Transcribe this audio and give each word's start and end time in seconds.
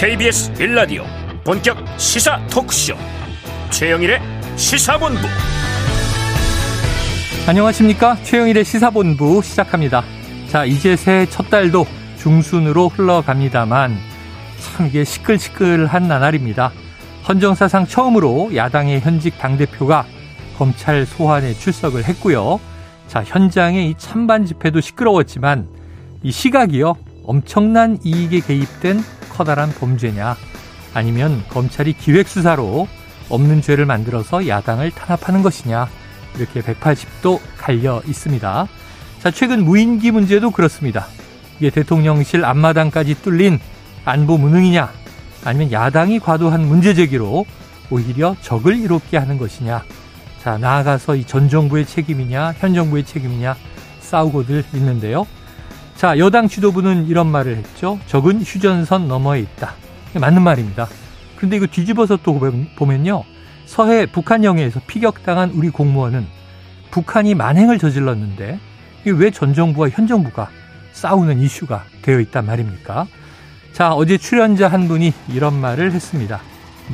KBS 0.00 0.52
1라디오 0.52 1.02
본격 1.42 1.76
시사 1.98 2.40
토크쇼. 2.46 2.94
최영일의 3.70 4.20
시사본부. 4.54 5.18
안녕하십니까? 7.48 8.14
최영일의 8.22 8.64
시사본부 8.64 9.42
시작합니다. 9.42 10.04
자 10.50 10.64
이제 10.64 10.94
새해 10.94 11.26
첫 11.26 11.50
달도 11.50 11.84
중순으로 12.16 12.90
흘러갑니다만 12.90 13.98
참 14.60 14.86
이게 14.86 15.02
시끌시끌한 15.02 16.06
나날입니다. 16.06 16.70
헌정사상 17.28 17.88
처음으로 17.88 18.54
야당의 18.54 19.00
현직 19.00 19.36
당대표가 19.38 20.06
검찰 20.56 21.06
소환에 21.06 21.54
출석을 21.54 22.04
했고요. 22.04 22.60
자 23.08 23.24
현장의 23.24 23.90
이 23.90 23.94
찬반 23.98 24.46
집회도 24.46 24.80
시끄러웠지만 24.80 25.66
이 26.22 26.30
시각이요. 26.30 26.94
엄청난 27.24 27.98
이익에 28.04 28.38
개입된 28.38 29.17
커다란 29.38 29.70
범죄냐 29.70 30.36
아니면 30.94 31.44
검찰이 31.48 31.92
기획수사로 31.92 32.88
없는 33.28 33.62
죄를 33.62 33.86
만들어서 33.86 34.48
야당을 34.48 34.90
탄압하는 34.90 35.42
것이냐 35.44 35.88
이렇게 36.36 36.60
180도 36.60 37.38
갈려 37.56 38.02
있습니다. 38.04 38.66
자, 39.20 39.30
최근 39.30 39.64
무인기 39.64 40.10
문제도 40.10 40.50
그렇습니다. 40.50 41.06
이게 41.58 41.70
대통령실 41.70 42.44
앞마당까지 42.44 43.22
뚫린 43.22 43.60
안보 44.04 44.38
무능이냐 44.38 44.90
아니면 45.44 45.70
야당이 45.70 46.18
과도한 46.18 46.66
문제 46.66 46.94
제기로 46.94 47.46
오히려 47.90 48.34
적을 48.42 48.76
이롭게 48.76 49.16
하는 49.18 49.38
것이냐 49.38 49.84
자, 50.42 50.58
나아가서 50.58 51.14
이 51.14 51.24
전 51.24 51.48
정부의 51.48 51.86
책임이냐 51.86 52.54
현 52.58 52.74
정부의 52.74 53.04
책임이냐 53.04 53.54
싸우고들 54.00 54.64
있는데요. 54.74 55.26
자, 55.98 56.16
여당 56.18 56.46
지도부는 56.46 57.08
이런 57.08 57.26
말을 57.26 57.56
했죠. 57.56 57.98
적은 58.06 58.40
휴전선 58.42 59.08
너머에 59.08 59.40
있다. 59.40 59.74
맞는 60.14 60.42
말입니다. 60.42 60.86
그런데 61.34 61.56
이거 61.56 61.66
뒤집어서 61.66 62.16
또 62.22 62.38
보면요. 62.76 63.24
서해 63.66 64.06
북한 64.06 64.44
영해에서 64.44 64.80
피격당한 64.86 65.50
우리 65.50 65.70
공무원은 65.70 66.24
북한이 66.92 67.34
만행을 67.34 67.78
저질렀는데 67.80 68.60
왜 69.06 69.30
전 69.32 69.54
정부와 69.54 69.88
현 69.88 70.06
정부가 70.06 70.50
싸우는 70.92 71.40
이슈가 71.40 71.82
되어 72.02 72.20
있단 72.20 72.46
말입니까? 72.46 73.08
자, 73.72 73.92
어제 73.92 74.18
출연자 74.18 74.68
한 74.68 74.86
분이 74.86 75.12
이런 75.28 75.60
말을 75.60 75.90
했습니다. 75.90 76.40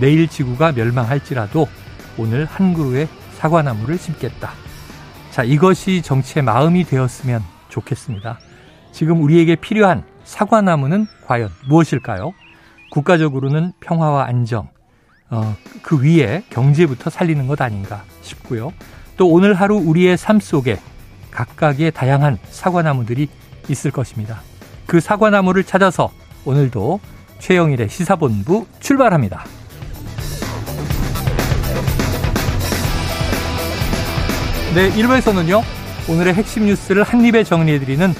내일 0.00 0.28
지구가 0.28 0.72
멸망할지라도 0.72 1.69
오늘 2.16 2.47
한 2.47 2.72
그루의 2.72 3.08
사과나무를 3.36 3.98
심겠다. 3.98 4.52
자, 5.30 5.44
이것이 5.44 6.00
정치의 6.00 6.42
마음이 6.42 6.84
되었으면 6.84 7.42
좋겠습니다. 7.69 8.38
지금 8.95 9.23
우리에게 9.25 9.56
필요한 9.56 10.05
사과나무는 10.23 11.09
과연 11.27 11.50
무엇일까요? 11.67 12.33
국가적으로는 12.92 13.73
평화와 13.81 14.27
안정, 14.27 14.69
어, 15.31 15.56
그 15.83 16.00
위에 16.00 16.45
경제부터 16.48 17.11
살리는 17.11 17.48
것 17.48 17.61
아닌가 17.61 18.05
싶고요. 18.22 18.72
또 19.17 19.28
오늘 19.28 19.55
하루 19.55 19.78
우리의 19.78 20.17
삶 20.17 20.39
속에 20.39 20.78
각각의 21.33 21.91
다양한 21.91 22.39
사과나무들이 22.50 23.27
있을 23.69 23.91
것입니다. 23.91 24.42
그 24.87 25.00
사과나무를 25.00 25.65
찾아서 25.65 26.12
오늘도 26.45 27.00
최영일의 27.41 27.89
시사본부 27.89 28.65
출발합니다. 28.78 29.45
네, 34.77 34.89
1부에서는요, 34.91 35.62
오늘의 36.09 36.34
핵심 36.34 36.67
뉴스를 36.67 37.03
한입에 37.03 37.42
정리해드리는 37.42 38.15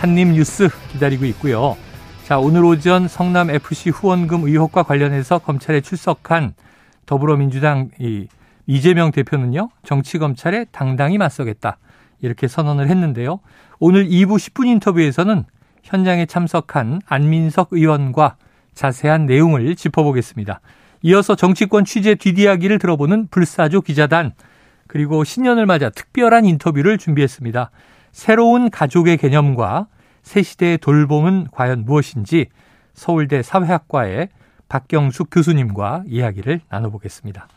한입뉴스 0.00 0.70
기다리고 0.92 1.26
있고요. 1.26 1.76
자, 2.24 2.38
오늘 2.38 2.64
오전 2.64 3.06
성남 3.06 3.50
FC 3.50 3.90
후원금 3.90 4.44
의혹과 4.44 4.82
관련해서 4.82 5.40
검찰에 5.40 5.82
출석한 5.82 6.54
더불어민주당 7.04 7.90
이 7.98 8.26
이재명 8.66 9.10
대표는요, 9.10 9.68
정치 9.84 10.16
검찰에 10.16 10.64
당당히 10.72 11.18
맞서겠다. 11.18 11.76
이렇게 12.22 12.48
선언을 12.48 12.88
했는데요. 12.88 13.40
오늘 13.78 14.08
2부 14.08 14.36
10분 14.36 14.68
인터뷰에서는 14.68 15.44
현장에 15.82 16.24
참석한 16.24 17.02
안민석 17.06 17.68
의원과 17.72 18.36
자세한 18.72 19.26
내용을 19.26 19.76
짚어보겠습니다. 19.76 20.60
이어서 21.02 21.34
정치권 21.34 21.84
취재 21.84 22.14
뒷이야기를 22.14 22.78
들어보는 22.78 23.28
불사조 23.30 23.82
기자단, 23.82 24.32
그리고 24.86 25.24
신년을 25.24 25.66
맞아 25.66 25.90
특별한 25.90 26.46
인터뷰를 26.46 26.96
준비했습니다. 26.96 27.70
새로운 28.12 28.70
가족의 28.70 29.18
개념과 29.18 29.86
새 30.22 30.42
시대의 30.42 30.78
돌봄은 30.78 31.48
과연 31.52 31.84
무엇인지 31.84 32.46
서울대 32.92 33.42
사회학과의 33.42 34.28
박경숙 34.68 35.28
교수님과 35.30 36.04
이야기를 36.06 36.60
나눠보겠습니다. 36.68 37.48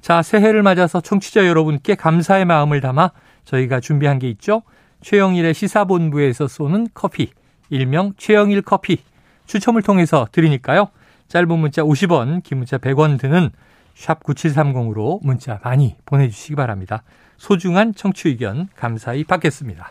자, 0.00 0.22
새해를 0.22 0.62
맞아서 0.62 1.00
청취자 1.00 1.46
여러분께 1.46 1.94
감사의 1.94 2.44
마음을 2.44 2.80
담아 2.80 3.10
저희가 3.44 3.80
준비한 3.80 4.18
게 4.18 4.28
있죠. 4.30 4.62
최영일의 5.00 5.54
시사본부에서 5.54 6.48
쏘는 6.48 6.88
커피, 6.94 7.30
일명 7.70 8.12
최영일 8.16 8.62
커피 8.62 8.98
추첨을 9.46 9.82
통해서 9.82 10.26
드리니까요. 10.32 10.88
짧은 11.28 11.58
문자 11.58 11.82
50원, 11.82 12.42
긴 12.42 12.58
문자 12.58 12.78
100원 12.78 13.18
드는 13.18 13.50
샵 13.94 14.22
9730으로 14.22 15.20
문자 15.22 15.58
많이 15.64 15.96
보내주시기 16.04 16.54
바랍니다. 16.54 17.02
소중한 17.36 17.94
청취 17.94 18.28
의견 18.28 18.68
감사히 18.76 19.24
받겠습니다. 19.24 19.90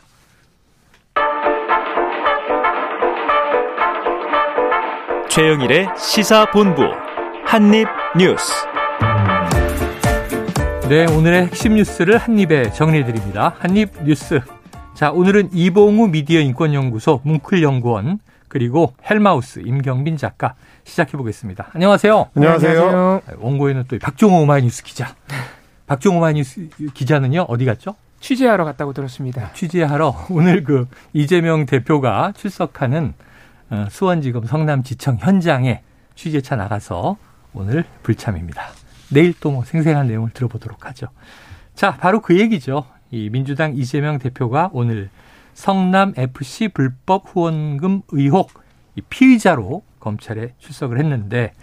최영일의 5.36 5.90
시사본부 5.98 6.82
한입뉴스. 7.44 8.54
네, 10.88 11.06
오늘의 11.12 11.48
핵심 11.48 11.76
뉴스를 11.76 12.18
한입에 12.18 12.72
정리해드립니다. 12.72 13.54
한입뉴스. 13.60 14.40
자, 14.94 15.12
오늘은 15.12 15.50
이봉우 15.52 16.08
미디어 16.08 16.40
인권연구소 16.40 17.20
뭉클연구원 17.26 18.20
그리고 18.48 18.94
헬마우스 19.10 19.60
임경빈 19.60 20.16
작가 20.16 20.56
시작해 20.86 21.18
보겠습니다. 21.18 21.68
안녕하세요. 21.74 22.30
안녕하세요. 22.34 23.22
원고에는 23.38 23.84
또 23.90 24.00
박종호 24.00 24.42
오마이뉴스 24.44 24.84
기자. 24.84 25.16
박종호 25.88 26.20
오마이뉴스 26.20 26.70
기자는요 26.94 27.42
어디 27.50 27.66
갔죠? 27.66 27.96
취재하러 28.22 28.64
갔다고 28.64 28.94
들었습니다. 28.94 29.52
취재하러 29.52 30.16
오늘 30.30 30.64
그 30.64 30.88
이재명 31.12 31.66
대표가 31.66 32.32
출석하는 32.38 33.08
어, 33.08 33.35
수원지검 33.90 34.46
성남지청 34.46 35.18
현장에 35.20 35.82
취재차 36.16 36.56
나가서 36.56 37.18
오늘 37.54 37.86
불참입니다. 38.04 38.64
내일 39.12 39.34
또 39.40 39.52
뭐 39.52 39.64
생생한 39.64 40.08
내용을 40.08 40.32
들어보도록 40.32 40.86
하죠. 40.88 41.08
자, 41.76 41.96
바로 41.98 42.22
그 42.22 42.40
얘기죠. 42.40 42.86
이 43.12 43.30
민주당 43.30 43.76
이재명 43.76 44.18
대표가 44.20 44.70
오늘 44.74 45.10
성남 45.54 46.14
FC 46.18 46.70
불법 46.70 47.24
후원금 47.28 48.02
의혹 48.10 48.52
피의자로 49.10 49.84
검찰에 50.00 50.54
출석을 50.60 51.00
했는데 51.00 51.54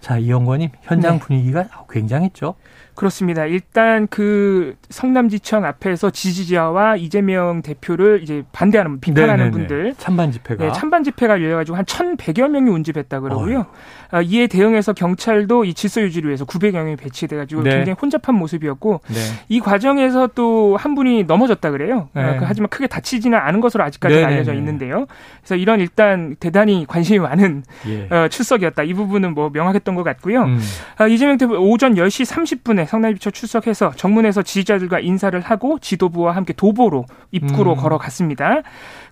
자, 0.00 0.18
이영권님 0.18 0.70
현장 0.82 1.14
네. 1.14 1.20
분위기가 1.20 1.68
굉장했죠. 1.90 2.54
그렇습니다. 2.98 3.46
일단 3.46 4.08
그 4.08 4.74
성남지청 4.90 5.64
앞에서 5.64 6.10
지지자와 6.10 6.96
이재명 6.96 7.62
대표를 7.62 8.24
이제 8.24 8.42
반대하는 8.50 8.98
비판하는 8.98 9.36
네네네. 9.36 9.50
분들 9.52 9.94
찬반 9.98 10.32
집회가 10.32 10.64
네, 10.64 10.72
찬반 10.72 11.04
집회가 11.04 11.40
열려가지고 11.40 11.76
한 11.76 11.84
1,100여 11.84 12.48
명이 12.48 12.68
운집했다 12.70 13.20
그러고요. 13.20 13.66
어, 14.10 14.20
이에 14.22 14.48
대응해서 14.48 14.94
경찰도 14.94 15.64
이 15.64 15.74
질서 15.74 16.00
유지를 16.02 16.30
위해서 16.30 16.44
900여 16.44 16.72
명이 16.72 16.96
배치돼가지고 16.96 17.62
네. 17.62 17.70
굉장히 17.76 17.96
혼잡한 18.00 18.34
모습이었고 18.34 19.00
네. 19.06 19.14
이 19.48 19.60
과정에서 19.60 20.28
또 20.34 20.58
한 20.78 20.94
분이 20.94 21.24
넘어졌다 21.24 21.70
그래요. 21.70 22.08
네. 22.14 22.22
어, 22.22 22.40
하지만 22.42 22.68
크게 22.68 22.86
다치지는 22.86 23.38
않은 23.38 23.60
것으로 23.60 23.84
아직까지 23.84 24.24
알려져 24.24 24.54
있는데요. 24.54 25.06
그래서 25.40 25.56
이런 25.56 25.80
일단 25.80 26.36
대단히 26.40 26.84
관심이 26.88 27.18
많은 27.18 27.62
예. 27.88 28.08
어, 28.14 28.28
출석이었다. 28.28 28.82
이 28.84 28.94
부분은 28.94 29.34
뭐 29.34 29.50
명확했던 29.52 29.94
것 29.94 30.02
같고요. 30.02 30.44
음. 30.44 30.60
어, 31.00 31.06
이재명 31.06 31.36
대표 31.36 31.54
오전 31.54 31.94
10시 31.94 32.26
30분에 32.32 32.87
성남지청 32.88 33.32
출석해서 33.32 33.92
정문에서 33.96 34.42
지지자들과 34.42 35.00
인사를 35.00 35.38
하고 35.40 35.78
지도부와 35.78 36.34
함께 36.34 36.52
도보로 36.52 37.04
입구로 37.32 37.72
음. 37.72 37.76
걸어갔습니다. 37.76 38.62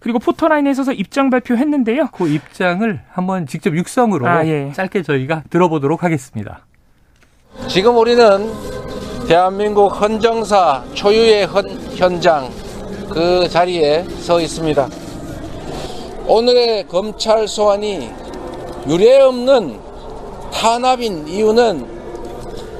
그리고 0.01 0.19
포토라인에 0.19 0.73
서서 0.73 0.93
입장 0.93 1.31
발표했는데요. 1.31 2.09
그 2.13 2.29
입장을 2.29 3.01
한번 3.11 3.47
직접 3.47 3.77
육성으로 3.77 4.27
아, 4.27 4.47
예. 4.47 4.73
짧게 4.73 5.03
저희가 5.03 5.43
들어보도록 5.51 6.03
하겠습니다. 6.03 6.61
지금 7.69 7.97
우리는 7.97 8.25
대한민국 9.29 9.89
헌정사 9.89 10.85
초유의 10.95 11.47
헌, 11.47 11.69
현장 11.97 12.49
그 13.11 13.49
자리에 13.49 14.05
서 14.05 14.41
있습니다. 14.41 14.89
오늘의 16.27 16.87
검찰 16.89 17.47
소환이 17.47 18.11
유례 18.89 19.21
없는 19.21 19.79
탄압인 20.53 21.29
이유는 21.29 21.96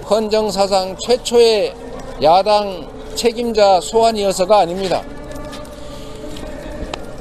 헌정 0.09 0.53
사상 0.53 0.97
최초의 0.99 1.75
야당 2.23 2.89
책임자 3.17 3.81
소환이어서가 3.81 4.59
아닙니다. 4.59 5.03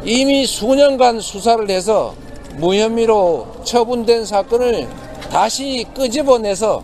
이미 0.04 0.46
수년간 0.46 1.20
수사를 1.20 1.68
해서 1.72 2.14
무혐의로 2.58 3.48
처분된 3.64 4.26
사건을 4.26 4.88
다시 5.32 5.84
끄집어내서 5.96 6.84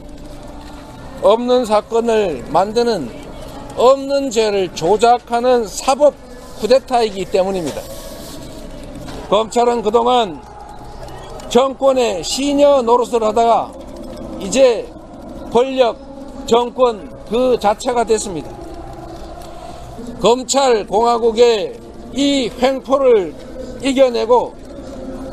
없는 1.22 1.66
사건을 1.66 2.46
만드는 2.50 3.12
없는 3.78 4.32
죄를 4.32 4.74
조작하는 4.74 5.68
사법 5.68 6.16
쿠데타이기 6.60 7.26
때문입니다. 7.26 7.80
검찰은 9.30 9.84
그동안 9.84 10.42
정권의 11.50 12.24
시녀 12.24 12.82
노릇을 12.82 13.24
하다가 13.24 13.72
이제 14.40 14.92
권력, 15.52 16.48
정권 16.48 17.10
그 17.30 17.58
자체가 17.60 18.04
됐습니다. 18.06 18.50
검찰 20.22 20.86
공화국의 20.88 21.80
이 22.14 22.50
횡포를 22.62 23.34
이겨내고 23.82 24.56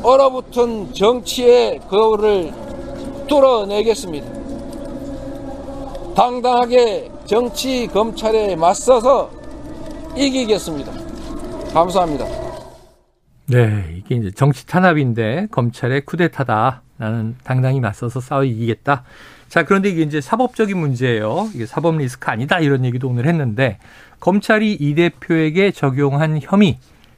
얼어붙은 0.03 0.93
정치의 0.93 1.79
거울을 1.89 2.51
뚫어내겠습니다. 3.27 4.27
당당하게 6.15 7.11
정치 7.25 7.87
검찰에 7.87 8.55
맞서서 8.55 9.29
이기겠습니다. 10.17 10.91
감사합니다. 11.73 12.25
네, 13.45 13.95
이게 13.95 14.15
이제 14.15 14.31
정치 14.31 14.65
탄압인데 14.65 15.47
검찰의 15.51 16.05
쿠데타다. 16.05 16.81
나는 16.97 17.35
당당히 17.43 17.79
맞서서 17.79 18.19
싸워 18.19 18.43
이기겠다. 18.43 19.03
자, 19.49 19.63
그런데 19.63 19.89
이게 19.89 20.03
이제 20.03 20.21
사법적인 20.21 20.77
문제예요. 20.77 21.49
이게 21.53 21.65
사법 21.65 21.97
리스크 21.97 22.29
아니다 22.29 22.59
이런 22.59 22.85
얘기도 22.85 23.09
오늘 23.09 23.25
했는데 23.25 23.79
검찰이 24.19 24.77
이 24.79 24.93
대표에게 24.93 25.71
적용한 25.71 26.39
혐의 26.41 26.77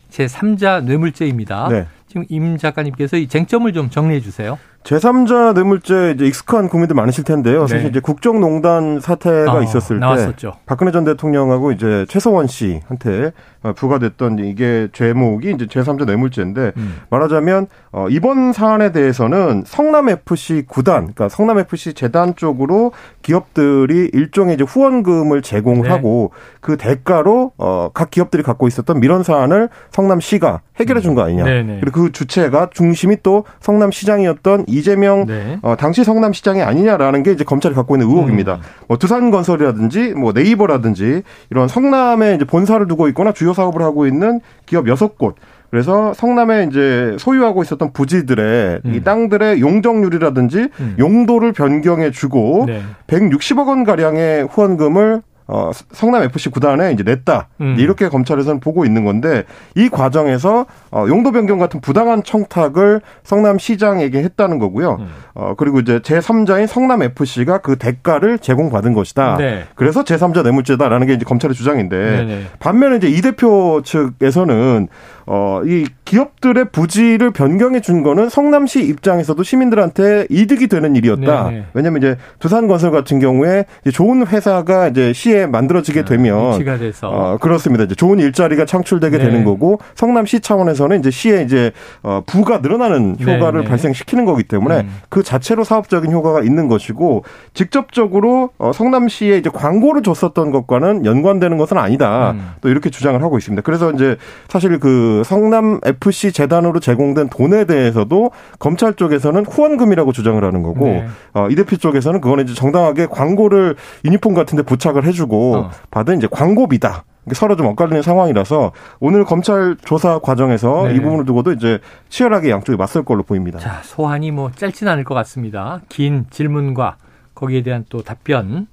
제3자 0.09 0.83
뇌물죄입니다. 0.85 1.67
네. 1.69 1.87
지금 2.07 2.25
임 2.29 2.57
작가님께서 2.57 3.17
이 3.17 3.27
쟁점을 3.27 3.71
좀 3.73 3.89
정리해 3.89 4.21
주세요. 4.21 4.57
제3자 4.83 5.53
뇌물죄 5.53 6.13
이제 6.15 6.25
익숙한 6.25 6.67
국민들 6.67 6.95
많으실 6.95 7.23
텐데요. 7.23 7.61
사실 7.61 7.83
네. 7.83 7.89
이제 7.89 7.99
국정농단 7.99 8.99
사태가 8.99 9.53
어, 9.53 9.61
있었을 9.61 9.99
나왔었죠. 9.99 10.51
때 10.51 10.57
박근혜 10.65 10.91
전 10.91 11.03
대통령하고 11.03 11.71
이제 11.71 12.05
최서원 12.09 12.47
씨한테 12.47 13.31
어, 13.63 13.73
부과됐던 13.73 14.39
이게 14.39 14.87
죄목이 14.91 15.51
이제 15.51 15.65
제3자 15.67 16.05
뇌물죄인데 16.05 16.71
음. 16.77 16.95
말하자면 17.11 17.67
어 17.91 18.07
이번 18.09 18.53
사안에 18.53 18.91
대해서는 18.91 19.63
성남 19.67 20.09
FC 20.09 20.63
구단, 20.67 21.01
그러니까 21.01 21.29
성남 21.29 21.59
FC 21.59 21.93
재단 21.93 22.35
쪽으로 22.35 22.91
기업들이 23.21 24.09
일종의 24.13 24.55
이제 24.55 24.63
후원금을 24.63 25.43
제공하고 25.43 26.31
네. 26.33 26.41
그 26.59 26.77
대가로 26.77 27.51
어각 27.57 28.09
기업들이 28.09 28.41
갖고 28.41 28.67
있었던 28.67 28.99
밀원 28.99 29.21
사안을 29.23 29.69
성남시가 29.91 30.61
해결해 30.79 31.01
준 31.01 31.11
거 31.11 31.21
아니냐. 31.23 31.43
네, 31.43 31.61
네. 31.63 31.77
그리고 31.81 32.03
그 32.03 32.11
주체가 32.13 32.69
중심이 32.71 33.17
또 33.21 33.43
성남시장이었던 33.59 34.65
이재명 34.71 35.25
네. 35.25 35.59
어, 35.61 35.75
당시 35.77 36.03
성남시장이 36.03 36.61
아니냐라는 36.61 37.23
게 37.23 37.31
이제 37.31 37.43
검찰이 37.43 37.75
갖고 37.75 37.95
있는 37.95 38.07
의혹입니다. 38.07 38.55
음. 38.55 38.59
뭐 38.87 38.97
두산건설이라든지 38.97 40.13
뭐 40.13 40.31
네이버라든지 40.33 41.23
이런 41.49 41.67
성남에 41.67 42.35
이제 42.35 42.45
본사를 42.45 42.85
두고 42.87 43.07
있거나 43.09 43.31
주요 43.31 43.53
사업을 43.53 43.81
하고 43.81 44.07
있는 44.07 44.41
기업 44.65 44.87
여섯 44.87 45.17
곳 45.17 45.35
그래서 45.71 46.13
성남에 46.13 46.67
이제 46.69 47.15
소유하고 47.17 47.63
있었던 47.63 47.93
부지들의 47.93 48.81
음. 48.85 48.93
이 48.93 49.03
땅들의 49.03 49.61
용적률이라든지 49.61 50.67
음. 50.79 50.95
용도를 50.99 51.53
변경해 51.53 52.11
주고 52.11 52.65
네. 52.67 52.81
160억 53.07 53.67
원 53.67 53.85
가량의 53.85 54.47
후원금을 54.51 55.21
어, 55.53 55.71
성남 55.91 56.23
FC 56.23 56.49
구단에 56.49 56.93
이제 56.93 57.03
냈다. 57.03 57.49
음. 57.59 57.75
이렇게 57.77 58.07
검찰에서는 58.07 58.61
보고 58.61 58.85
있는 58.85 59.03
건데 59.03 59.43
이 59.75 59.89
과정에서 59.89 60.65
어, 60.91 61.05
용도 61.09 61.33
변경 61.33 61.59
같은 61.59 61.81
부당한 61.81 62.23
청탁을 62.23 63.01
성남 63.23 63.59
시장에게 63.59 64.23
했다는 64.23 64.59
거고요. 64.59 64.95
음. 65.01 65.07
어, 65.33 65.53
그리고 65.57 65.79
이제 65.79 65.99
제 66.03 66.19
3자인 66.19 66.67
성남 66.67 67.03
FC가 67.03 67.57
그 67.57 67.75
대가를 67.75 68.39
제공받은 68.39 68.93
것이다. 68.93 69.35
네. 69.37 69.65
그래서 69.75 70.05
제 70.05 70.15
3자 70.15 70.43
뇌물죄다라는 70.43 71.07
게 71.07 71.13
이제 71.13 71.25
검찰의 71.25 71.53
주장인데 71.53 71.97
네네. 71.97 72.41
반면에 72.59 72.95
이제 72.95 73.09
이 73.09 73.19
대표 73.21 73.81
측에서는 73.83 74.87
어, 75.25 75.61
이 75.65 75.85
기업들의 76.05 76.71
부지를 76.71 77.31
변경해 77.31 77.79
준 77.79 78.03
거는 78.03 78.29
성남시 78.29 78.85
입장에서도 78.85 79.41
시민들한테 79.43 80.27
이득이 80.29 80.67
되는 80.67 80.95
일이었다. 80.95 81.49
네네. 81.49 81.65
왜냐면 81.73 82.01
이제 82.01 82.17
두산건설 82.39 82.91
같은 82.91 83.19
경우에 83.19 83.65
좋은 83.93 84.25
회사가 84.25 84.87
이제 84.89 85.13
시에 85.13 85.40
만들어지게 85.47 86.01
아, 86.01 86.05
되면 86.05 86.53
아, 86.53 86.77
돼서. 86.77 87.09
어, 87.09 87.37
그렇습니다. 87.37 87.83
이제 87.83 87.95
좋은 87.95 88.19
일자리가 88.19 88.65
창출되게 88.65 89.17
네. 89.17 89.25
되는 89.25 89.43
거고 89.43 89.79
성남시 89.95 90.39
차원에서는 90.39 90.99
이제 90.99 91.11
시에 91.11 91.41
이제 91.43 91.71
어, 92.03 92.21
부가 92.25 92.59
늘어나는 92.59 93.17
효과를 93.19 93.61
네네. 93.61 93.65
발생시키는 93.65 94.25
거기 94.25 94.43
때문에 94.43 94.81
음. 94.81 94.95
그 95.09 95.23
자체로 95.23 95.63
사업적인 95.63 96.11
효과가 96.11 96.41
있는 96.41 96.67
것이고 96.67 97.23
직접적으로 97.53 98.49
어, 98.57 98.71
성남시에 98.73 99.37
이제 99.37 99.49
광고를 99.49 100.03
줬었던 100.03 100.51
것과는 100.51 101.05
연관되는 101.05 101.57
것은 101.57 101.77
아니다. 101.77 102.31
음. 102.31 102.51
또 102.61 102.69
이렇게 102.69 102.89
주장을 102.89 103.21
하고 103.21 103.37
있습니다. 103.37 103.61
그래서 103.63 103.91
이제 103.91 104.17
사실 104.47 104.79
그 104.79 105.23
성남 105.25 105.79
FC 105.83 106.31
재단으로 106.31 106.79
제공된 106.79 107.29
돈에 107.29 107.65
대해서도 107.65 108.31
검찰 108.59 108.93
쪽에서는 108.93 109.45
후원금이라고 109.45 110.11
주장을 110.11 110.43
하는 110.43 110.63
거고 110.63 110.85
네. 110.85 111.07
어, 111.33 111.47
이 111.49 111.55
대표 111.55 111.77
쪽에서는 111.77 112.21
그거는 112.21 112.45
이제 112.45 112.53
정당하게 112.53 113.07
광고를 113.07 113.75
유니폼 114.05 114.33
같은데 114.33 114.63
부착을 114.63 115.05
해주 115.05 115.20
고 115.27 115.55
어. 115.55 115.71
받은 115.89 116.17
이제 116.17 116.27
광고비다. 116.29 117.05
서로 117.33 117.55
좀 117.55 117.67
엇갈리는 117.67 118.01
상황이라서 118.01 118.71
오늘 118.99 119.25
검찰 119.25 119.77
조사 119.85 120.19
과정에서 120.19 120.87
네. 120.87 120.95
이 120.95 120.99
부분을 120.99 121.25
두고도 121.25 121.53
이제 121.53 121.79
치열하게 122.09 122.49
양쪽이 122.49 122.77
맞설 122.77 123.05
걸로 123.05 123.21
보입니다. 123.23 123.59
자, 123.59 123.81
소환이 123.83 124.31
뭐 124.31 124.51
짧진 124.51 124.87
않을 124.87 125.03
것 125.03 125.13
같습니다. 125.13 125.81
긴 125.87 126.25
질문과 126.31 126.97
거기에 127.35 127.61
대한 127.61 127.85
또 127.89 128.01
답변 128.01 128.67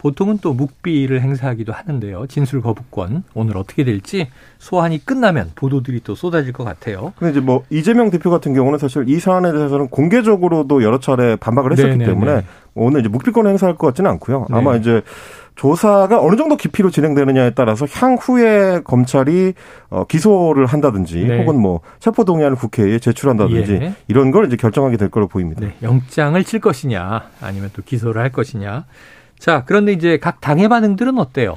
보통은 0.00 0.38
또 0.40 0.54
묵비를 0.54 1.20
행사하기도 1.20 1.74
하는데요. 1.74 2.26
진술 2.26 2.62
거부권 2.62 3.22
오늘 3.34 3.58
어떻게 3.58 3.84
될지 3.84 4.28
소환이 4.58 5.04
끝나면 5.04 5.50
보도들이 5.54 6.00
또 6.02 6.14
쏟아질 6.14 6.54
것 6.54 6.64
같아요. 6.64 7.12
근데 7.18 7.32
이제 7.32 7.40
뭐 7.40 7.64
이재명 7.68 8.08
대표 8.08 8.30
같은 8.30 8.54
경우는 8.54 8.78
사실 8.78 9.04
이 9.08 9.20
사안에 9.20 9.52
대해서는 9.52 9.88
공개적으로도 9.88 10.82
여러 10.82 10.98
차례 11.00 11.36
반박을 11.36 11.72
했었기 11.72 11.98
네네네. 11.98 12.06
때문에 12.06 12.42
오늘 12.74 13.00
이제 13.00 13.10
묵비권 13.10 13.46
행사할 13.46 13.76
것 13.76 13.88
같지는 13.88 14.10
않고요. 14.12 14.46
네. 14.48 14.56
아마 14.56 14.74
이제 14.76 15.02
조사가 15.56 16.18
어느 16.18 16.36
정도 16.36 16.56
깊이로 16.56 16.90
진행되느냐에 16.90 17.50
따라서 17.50 17.84
향후에 17.84 18.80
검찰이 18.82 19.52
어, 19.90 20.04
기소를 20.04 20.64
한다든지 20.64 21.26
네. 21.26 21.40
혹은 21.40 21.60
뭐 21.60 21.80
체포 21.98 22.24
동의안을 22.24 22.56
국회에 22.56 22.98
제출한다든지 22.98 23.72
예. 23.72 23.94
이런 24.08 24.30
걸 24.30 24.46
이제 24.46 24.56
결정하게 24.56 24.96
될 24.96 25.10
거로 25.10 25.28
보입니다. 25.28 25.60
네. 25.60 25.74
영장을 25.82 26.42
칠 26.44 26.60
것이냐 26.60 27.24
아니면 27.42 27.68
또 27.74 27.82
기소를 27.82 28.22
할 28.22 28.32
것이냐 28.32 28.86
자, 29.40 29.64
그런데 29.66 29.92
이제 29.92 30.18
각 30.18 30.40
당의 30.40 30.68
반응들은 30.68 31.18
어때요? 31.18 31.56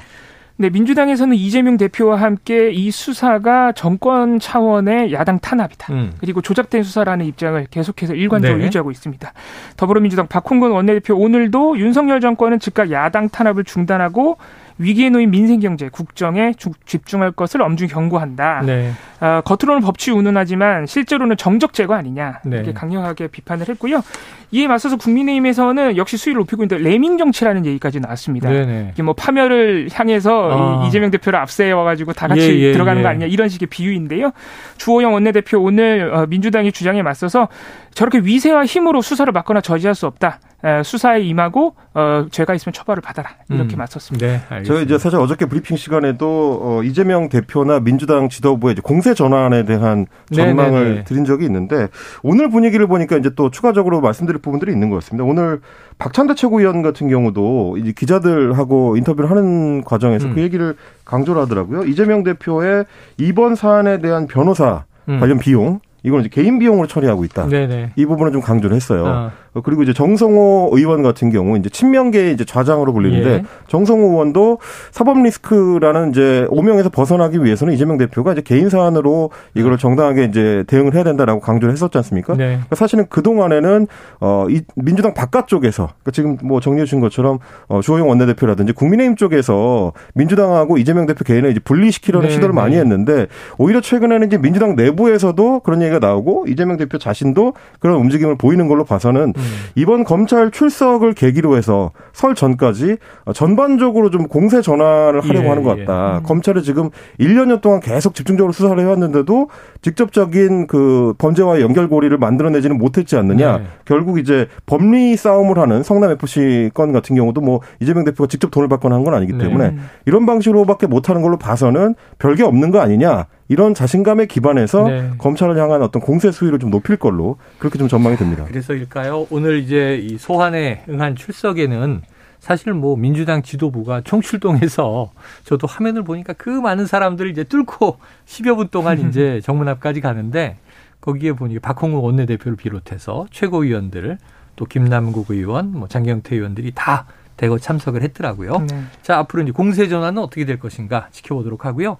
네, 0.56 0.70
민주당에서는 0.70 1.36
이재명 1.36 1.76
대표와 1.76 2.16
함께 2.16 2.70
이 2.70 2.90
수사가 2.90 3.72
정권 3.72 4.38
차원의 4.38 5.12
야당 5.12 5.40
탄압이다. 5.40 5.92
음. 5.92 6.12
그리고 6.18 6.40
조작된 6.42 6.82
수사라는 6.84 7.26
입장을 7.26 7.66
계속해서 7.70 8.14
일관적으로 8.14 8.58
네. 8.58 8.66
유지하고 8.66 8.90
있습니다. 8.90 9.32
더불어민주당 9.76 10.28
박홍근 10.28 10.70
원내대표 10.70 11.16
오늘도 11.16 11.78
윤석열 11.78 12.20
정권은 12.20 12.60
즉각 12.60 12.90
야당 12.92 13.28
탄압을 13.28 13.64
중단하고 13.64 14.38
위기에 14.78 15.10
놓인 15.10 15.30
민생경제, 15.30 15.88
국정에 15.90 16.52
집중할 16.86 17.32
것을 17.32 17.62
엄중히 17.62 17.90
경고한다. 17.90 18.62
네. 18.66 18.90
어, 19.20 19.40
겉으로는 19.44 19.82
법치 19.82 20.10
운운하지만 20.10 20.86
실제로는 20.86 21.36
정적 21.36 21.72
제거 21.72 21.94
아니냐 21.94 22.40
이렇게 22.44 22.66
네. 22.66 22.72
강력하게 22.72 23.28
비판을 23.28 23.68
했고요. 23.68 24.02
이에 24.50 24.68
맞서서 24.68 24.96
국민의힘에서는 24.96 25.96
역시 25.96 26.16
수위를 26.16 26.40
높이고 26.40 26.62
있는데 26.64 26.82
레밍 26.82 27.18
정치라는 27.18 27.66
얘기까지 27.66 28.00
나왔습니다. 28.00 28.48
네네. 28.48 28.90
이게 28.94 29.02
뭐 29.02 29.14
파멸을 29.14 29.88
향해서 29.92 30.82
아. 30.82 30.86
이재명 30.86 31.10
대표를 31.10 31.38
앞세워 31.38 31.84
가지고 31.84 32.12
다 32.12 32.28
같이 32.28 32.42
예, 32.42 32.68
예, 32.68 32.72
들어가는 32.72 33.02
거 33.02 33.08
예. 33.08 33.10
아니냐 33.10 33.26
이런 33.26 33.48
식의 33.48 33.68
비유인데요. 33.68 34.32
주호영 34.76 35.14
원내대표 35.14 35.58
오늘 35.58 36.12
어, 36.12 36.26
민주당의 36.26 36.72
주장에 36.72 37.02
맞서서 37.02 37.48
저렇게 37.94 38.18
위세와 38.18 38.64
힘으로 38.66 39.02
수사를 39.02 39.32
막거나 39.32 39.60
저지할 39.60 39.94
수 39.94 40.06
없다. 40.06 40.40
수사에 40.82 41.20
임하고 41.20 41.74
어, 41.92 42.26
죄가 42.30 42.54
있으면 42.54 42.72
처벌을 42.72 43.00
받아라 43.00 43.30
이렇게 43.50 43.76
음. 43.76 43.78
맞섰습니다. 43.78 44.26
네, 44.26 44.40
알겠습니다. 44.48 44.64
저희 44.64 44.84
이제 44.84 44.98
사실 44.98 45.18
어저께 45.18 45.46
브리핑 45.46 45.76
시간에도 45.76 46.60
어, 46.62 46.82
이재명 46.82 47.28
대표나 47.28 47.80
민주당 47.80 48.28
지도부의 48.28 48.72
이제 48.72 48.82
공세 48.82 49.14
전환에 49.14 49.64
대한 49.64 50.06
전망을 50.32 50.84
네네네. 50.84 51.04
드린 51.04 51.24
적이 51.24 51.44
있는데 51.46 51.88
오늘 52.22 52.48
분위기를 52.48 52.86
보니까 52.86 53.16
이제 53.16 53.30
또 53.36 53.50
추가적으로 53.50 54.00
말씀드릴 54.00 54.40
부분들이 54.40 54.72
있는 54.72 54.88
것 54.88 54.96
같습니다. 54.96 55.24
오늘 55.24 55.60
박찬대 55.98 56.34
최고위원 56.34 56.82
같은 56.82 57.08
경우도 57.08 57.76
이제 57.78 57.92
기자들하고 57.92 58.96
인터뷰를 58.96 59.30
하는 59.30 59.84
과정에서 59.84 60.28
음. 60.28 60.34
그 60.34 60.40
얘기를 60.40 60.76
강조를 61.04 61.42
하더라고요. 61.42 61.84
이재명 61.84 62.24
대표의 62.24 62.86
이번 63.18 63.54
사안에 63.54 63.98
대한 63.98 64.26
변호사 64.26 64.84
음. 65.08 65.20
관련 65.20 65.38
비용 65.38 65.80
이건 66.04 66.20
이제 66.20 66.28
개인 66.30 66.58
비용으로 66.58 66.86
처리하고 66.86 67.24
있다. 67.24 67.48
네네. 67.48 67.90
이 67.96 68.06
부분은 68.06 68.32
좀 68.32 68.40
강조를 68.40 68.76
했어요. 68.76 69.04
어. 69.04 69.30
어. 69.54 69.60
그리고 69.62 69.82
이제 69.82 69.92
정성호 69.92 70.70
의원 70.72 71.02
같은 71.02 71.30
경우 71.30 71.56
이제 71.56 71.68
친명계 71.68 72.32
이제 72.32 72.44
좌장으로 72.44 72.92
불리는데 72.92 73.30
예. 73.30 73.44
정성호 73.68 74.10
의원도 74.10 74.58
사법 74.90 75.22
리스크라는 75.22 76.10
이제 76.10 76.46
오명에서 76.50 76.90
벗어나기 76.90 77.42
위해서는 77.44 77.72
이재명 77.72 77.96
대표가 77.96 78.32
이제 78.32 78.42
개인 78.42 78.68
사안으로 78.68 79.30
이거를 79.54 79.78
정당하게 79.78 80.24
이제 80.24 80.64
대응을 80.66 80.94
해야 80.94 81.04
된다라고 81.04 81.40
강조를 81.40 81.72
했었지 81.72 81.96
않습니까? 81.98 82.34
네. 82.34 82.46
그러니까 82.46 82.74
사실은 82.74 83.06
그 83.08 83.22
동안에는 83.22 83.86
어 84.20 84.44
이 84.48 84.62
민주당 84.76 85.14
바깥쪽에서 85.14 85.84
그러니까 85.84 86.10
지금 86.12 86.36
뭐 86.42 86.60
정리해 86.60 86.84
주신 86.84 87.00
것처럼 87.00 87.38
어 87.68 87.80
주호영 87.80 88.08
원내대표라든지 88.08 88.72
국민의힘 88.72 89.16
쪽에서 89.16 89.92
민주당하고 90.14 90.78
이재명 90.78 91.06
대표 91.06 91.24
개인을 91.24 91.50
이제 91.50 91.60
분리시키려는 91.60 92.28
네. 92.28 92.34
시도를 92.34 92.54
많이 92.54 92.74
네. 92.74 92.80
했는데 92.80 93.26
오히려 93.58 93.80
최근에는 93.80 94.26
이제 94.26 94.38
민주당 94.38 94.76
내부에서도 94.76 95.60
그런 95.60 95.82
얘기 95.82 95.93
가 95.94 96.04
나오고 96.06 96.46
이재명 96.48 96.76
대표 96.76 96.98
자신도 96.98 97.54
그런 97.80 97.96
움직임을 97.96 98.36
보이는 98.36 98.68
걸로 98.68 98.84
봐서는 98.84 99.32
음. 99.36 99.42
이번 99.74 100.04
검찰 100.04 100.50
출석을 100.50 101.14
계기로 101.14 101.56
해서 101.56 101.90
설 102.12 102.34
전까지 102.34 102.96
전반적으로 103.34 104.10
좀 104.10 104.26
공세 104.28 104.60
전환을 104.60 105.20
하려고 105.22 105.44
예, 105.46 105.48
하는 105.48 105.62
것 105.62 105.78
같다. 105.78 106.14
예. 106.14 106.18
음. 106.18 106.22
검찰이 106.24 106.62
지금 106.62 106.90
1년여 107.20 107.60
동안 107.60 107.80
계속 107.80 108.14
집중적으로 108.14 108.52
수사를 108.52 108.78
해왔는데도 108.82 109.48
직접적인 109.82 110.66
그 110.66 111.14
범죄와의 111.18 111.62
연결고리를 111.62 112.16
만들어내지는 112.18 112.78
못했지 112.78 113.16
않느냐. 113.16 113.58
네. 113.58 113.64
결국 113.84 114.18
이제 114.18 114.48
법리 114.66 115.16
싸움을 115.16 115.58
하는 115.58 115.82
성남 115.82 116.10
FC 116.12 116.70
건 116.74 116.92
같은 116.92 117.14
경우도 117.16 117.40
뭐 117.40 117.60
이재명 117.80 118.04
대표가 118.04 118.26
직접 118.28 118.50
돈을 118.50 118.68
받거나 118.68 118.94
한 118.96 119.04
건 119.04 119.12
아니기 119.12 119.34
네. 119.34 119.44
때문에 119.44 119.70
네. 119.72 119.76
이런 120.06 120.24
방식으로밖에 120.24 120.86
못하는 120.86 121.20
걸로 121.20 121.36
봐서는 121.36 121.94
별게 122.18 122.42
없는 122.42 122.70
거 122.70 122.80
아니냐. 122.80 123.26
이런 123.48 123.74
자신감에 123.74 124.26
기반해서 124.26 124.88
네. 124.88 125.10
검찰을 125.18 125.58
향한 125.58 125.82
어떤 125.82 126.00
공세 126.00 126.30
수위를 126.30 126.58
좀 126.58 126.70
높일 126.70 126.96
걸로 126.96 127.36
그렇게 127.58 127.78
좀 127.78 127.88
전망이 127.88 128.16
됩니다. 128.16 128.44
그래서일까요? 128.44 129.26
오늘 129.30 129.58
이제 129.58 129.96
이 129.96 130.16
소환에 130.16 130.84
응한 130.88 131.16
출석에는 131.16 132.02
사실 132.40 132.72
뭐 132.72 132.96
민주당 132.96 133.42
지도부가 133.42 134.02
총출동해서 134.02 135.12
저도 135.44 135.66
화면을 135.66 136.04
보니까 136.04 136.32
그 136.34 136.50
많은 136.50 136.86
사람들을 136.86 137.30
이제 137.30 137.44
뚫고 137.44 137.98
10여 138.26 138.56
분 138.56 138.68
동안 138.68 139.08
이제 139.08 139.40
정문 139.44 139.68
앞까지 139.68 140.00
가는데 140.00 140.56
거기에 141.00 141.32
보니 141.32 141.58
박홍우 141.58 142.00
원내대표를 142.00 142.56
비롯해서 142.56 143.26
최고위원들 143.30 144.18
또 144.56 144.64
김남국 144.64 145.30
의원, 145.30 145.72
뭐 145.72 145.88
장경태 145.88 146.36
의원들이 146.36 146.72
다 146.74 147.06
대거 147.36 147.58
참석을 147.58 148.02
했더라고요. 148.02 148.58
네. 148.70 148.84
자, 149.02 149.18
앞으로 149.18 149.42
이제 149.42 149.52
공세 149.52 149.88
전환은 149.88 150.22
어떻게 150.22 150.44
될 150.44 150.58
것인가 150.58 151.08
지켜보도록 151.10 151.64
하고요. 151.64 151.96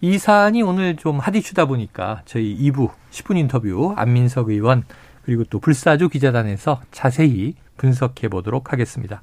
이 0.00 0.16
사안이 0.16 0.62
오늘 0.62 0.96
좀 0.96 1.18
핫이슈다 1.18 1.64
보니까 1.66 2.22
저희 2.24 2.56
2부 2.56 2.90
10분 3.10 3.36
인터뷰 3.36 3.94
안민석 3.96 4.48
의원 4.50 4.84
그리고 5.22 5.42
또 5.44 5.58
불사조 5.58 6.08
기자단에서 6.08 6.80
자세히 6.92 7.54
분석해 7.76 8.28
보도록 8.28 8.72
하겠습니다. 8.72 9.22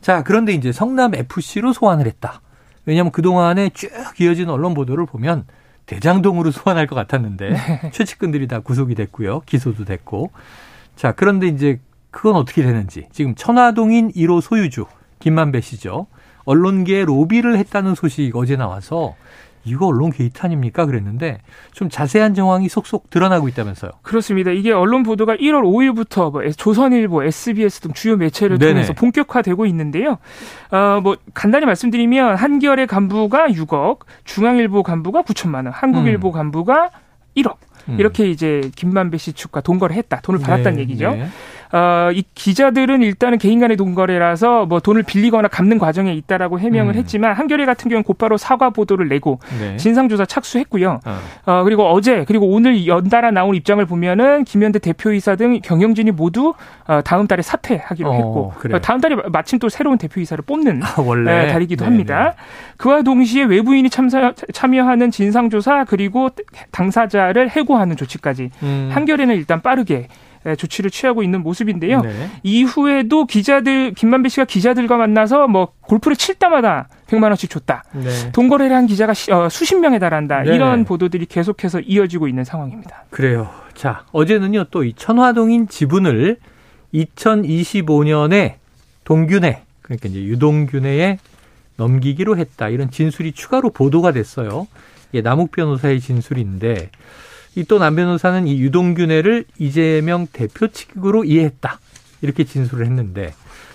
자, 0.00 0.22
그런데 0.22 0.52
이제 0.52 0.72
성남 0.72 1.14
FC로 1.14 1.72
소환을 1.72 2.06
했다. 2.06 2.40
왜냐하면 2.86 3.12
그동안에 3.12 3.70
쭉 3.70 3.90
이어진 4.20 4.48
언론 4.48 4.74
보도를 4.74 5.06
보면 5.06 5.44
대장동으로 5.86 6.50
소환할 6.50 6.86
것 6.86 6.96
같았는데 6.96 7.50
네. 7.50 7.90
최측근들이 7.92 8.48
다 8.48 8.60
구속이 8.60 8.94
됐고요. 8.96 9.40
기소도 9.46 9.84
됐고. 9.84 10.30
자, 10.96 11.12
그런데 11.12 11.46
이제 11.46 11.80
그건 12.10 12.34
어떻게 12.34 12.62
되는지 12.62 13.06
지금 13.12 13.34
천화동인 13.36 14.10
1호 14.12 14.40
소유주 14.40 14.86
김만배 15.20 15.60
씨죠. 15.60 16.06
언론계에 16.44 17.04
로비를 17.04 17.58
했다는 17.58 17.94
소식 17.94 18.34
어제 18.34 18.56
나와서 18.56 19.14
이거 19.64 19.86
언론 19.86 20.10
게이트 20.10 20.40
아닙니까? 20.42 20.86
그랬는데 20.86 21.38
좀 21.72 21.88
자세한 21.90 22.34
정황이 22.34 22.68
속속 22.68 23.10
드러나고 23.10 23.48
있다면서요. 23.48 23.90
그렇습니다. 24.02 24.50
이게 24.50 24.72
언론 24.72 25.02
보도가 25.02 25.36
1월 25.36 25.62
5일부터 25.62 26.32
뭐 26.32 26.42
조선일보, 26.50 27.24
SBS 27.24 27.80
등 27.80 27.92
주요 27.92 28.16
매체를 28.16 28.58
네네. 28.58 28.72
통해서 28.72 28.92
본격화되고 28.94 29.66
있는데요. 29.66 30.18
어, 30.70 31.00
뭐 31.02 31.16
간단히 31.34 31.66
말씀드리면 31.66 32.36
한겨레 32.36 32.86
간부가 32.86 33.48
6억, 33.48 34.00
중앙일보 34.24 34.82
간부가 34.82 35.22
9천만 35.22 35.66
원, 35.66 35.68
한국일보 35.68 36.28
음. 36.28 36.32
간부가 36.32 36.90
1억. 37.36 37.56
음. 37.88 37.96
이렇게 37.98 38.28
이제 38.30 38.70
김만배 38.76 39.18
씨 39.18 39.32
측과 39.32 39.60
돈거래 39.60 39.94
했다. 39.96 40.20
돈을 40.22 40.40
받았다는 40.40 40.76
네, 40.76 40.82
얘기죠. 40.82 41.10
네. 41.12 41.28
어, 41.72 42.10
이 42.12 42.24
기자들은 42.34 43.02
일단은 43.02 43.38
개인 43.38 43.60
간의 43.60 43.76
돈 43.76 43.94
거래라서 43.94 44.66
뭐 44.66 44.80
돈을 44.80 45.04
빌리거나 45.04 45.48
갚는 45.48 45.78
과정에 45.78 46.12
있다라고 46.14 46.58
해명을 46.58 46.94
음. 46.94 46.98
했지만 46.98 47.34
한겨레 47.34 47.64
같은 47.64 47.88
경우는 47.88 48.02
곧바로 48.02 48.36
사과 48.36 48.70
보도를 48.70 49.08
내고 49.08 49.38
네. 49.60 49.76
진상조사 49.76 50.24
착수했고요. 50.26 51.00
어. 51.04 51.18
어. 51.46 51.64
그리고 51.64 51.86
어제 51.90 52.24
그리고 52.26 52.46
오늘 52.48 52.86
연달아 52.86 53.30
나온 53.30 53.54
입장을 53.54 53.84
보면은 53.86 54.44
김현대 54.44 54.80
대표이사 54.80 55.36
등 55.36 55.60
경영진이 55.62 56.10
모두 56.10 56.54
어, 56.86 57.00
다음 57.02 57.26
달에 57.28 57.42
사퇴하기로 57.42 58.10
어, 58.10 58.14
했고 58.14 58.52
어, 58.74 58.78
다음 58.80 59.00
달에 59.00 59.16
마침 59.30 59.58
또 59.58 59.68
새로운 59.68 59.96
대표이사를 59.98 60.42
뽑는 60.44 60.82
아, 60.82 61.00
원래? 61.00 61.46
네, 61.46 61.52
달이기도 61.52 61.84
네네. 61.84 61.90
합니다. 61.90 62.34
그와 62.76 63.02
동시에 63.02 63.44
외부인이 63.44 63.88
참사, 63.90 64.32
참여하는 64.52 65.10
진상조사 65.10 65.84
그리고 65.84 66.30
당사자를 66.72 67.50
해고하는 67.50 67.96
조치까지 67.96 68.50
음. 68.62 68.88
한겨레는 68.92 69.36
일단 69.36 69.60
빠르게 69.60 70.00
예, 70.00 70.08
조치를 70.56 70.90
취하고 70.90 71.22
있는 71.22 71.42
모습인데요. 71.42 72.00
네. 72.00 72.30
이후에도 72.42 73.26
기자들 73.26 73.92
김만배 73.94 74.28
씨가 74.30 74.44
기자들과 74.46 74.96
만나서 74.96 75.48
뭐 75.48 75.72
골프를 75.82 76.16
칠 76.16 76.34
때마다 76.34 76.88
100만 77.08 77.24
원씩 77.24 77.50
줬다. 77.50 77.84
네. 77.92 78.32
동거래를 78.32 78.74
한 78.74 78.86
기자가 78.86 79.12
어, 79.32 79.48
수십 79.50 79.76
명에 79.76 79.98
달한다. 79.98 80.42
네. 80.42 80.54
이런 80.54 80.84
보도들이 80.84 81.26
계속해서 81.26 81.80
이어지고 81.80 82.26
있는 82.28 82.44
상황입니다. 82.44 83.04
그래요. 83.10 83.50
자, 83.74 84.04
어제는요 84.12 84.64
또 84.70 84.84
이 84.84 84.92
천화동인 84.94 85.68
지분을 85.68 86.38
2025년에 86.94 88.54
동균회 89.04 89.62
그러니까 89.82 90.08
이제 90.08 90.22
유동균회에 90.22 91.18
넘기기로 91.76 92.36
했다. 92.36 92.68
이런 92.68 92.90
진술이 92.90 93.32
추가로 93.32 93.70
보도가 93.70 94.12
됐어요. 94.12 94.66
이게 95.12 95.22
남욱 95.22 95.50
변호사의 95.50 96.00
진술인데 96.00 96.90
이 97.56 97.64
또 97.64 97.78
남 97.78 97.96
변호사는 97.96 98.46
이 98.46 98.60
유동균회를 98.60 99.44
이재명 99.58 100.26
대표 100.32 100.68
측으로 100.68 101.24
이해했다. 101.24 101.78
이렇게 102.22 102.44
진술을 102.44 102.86
했는데 102.86 103.32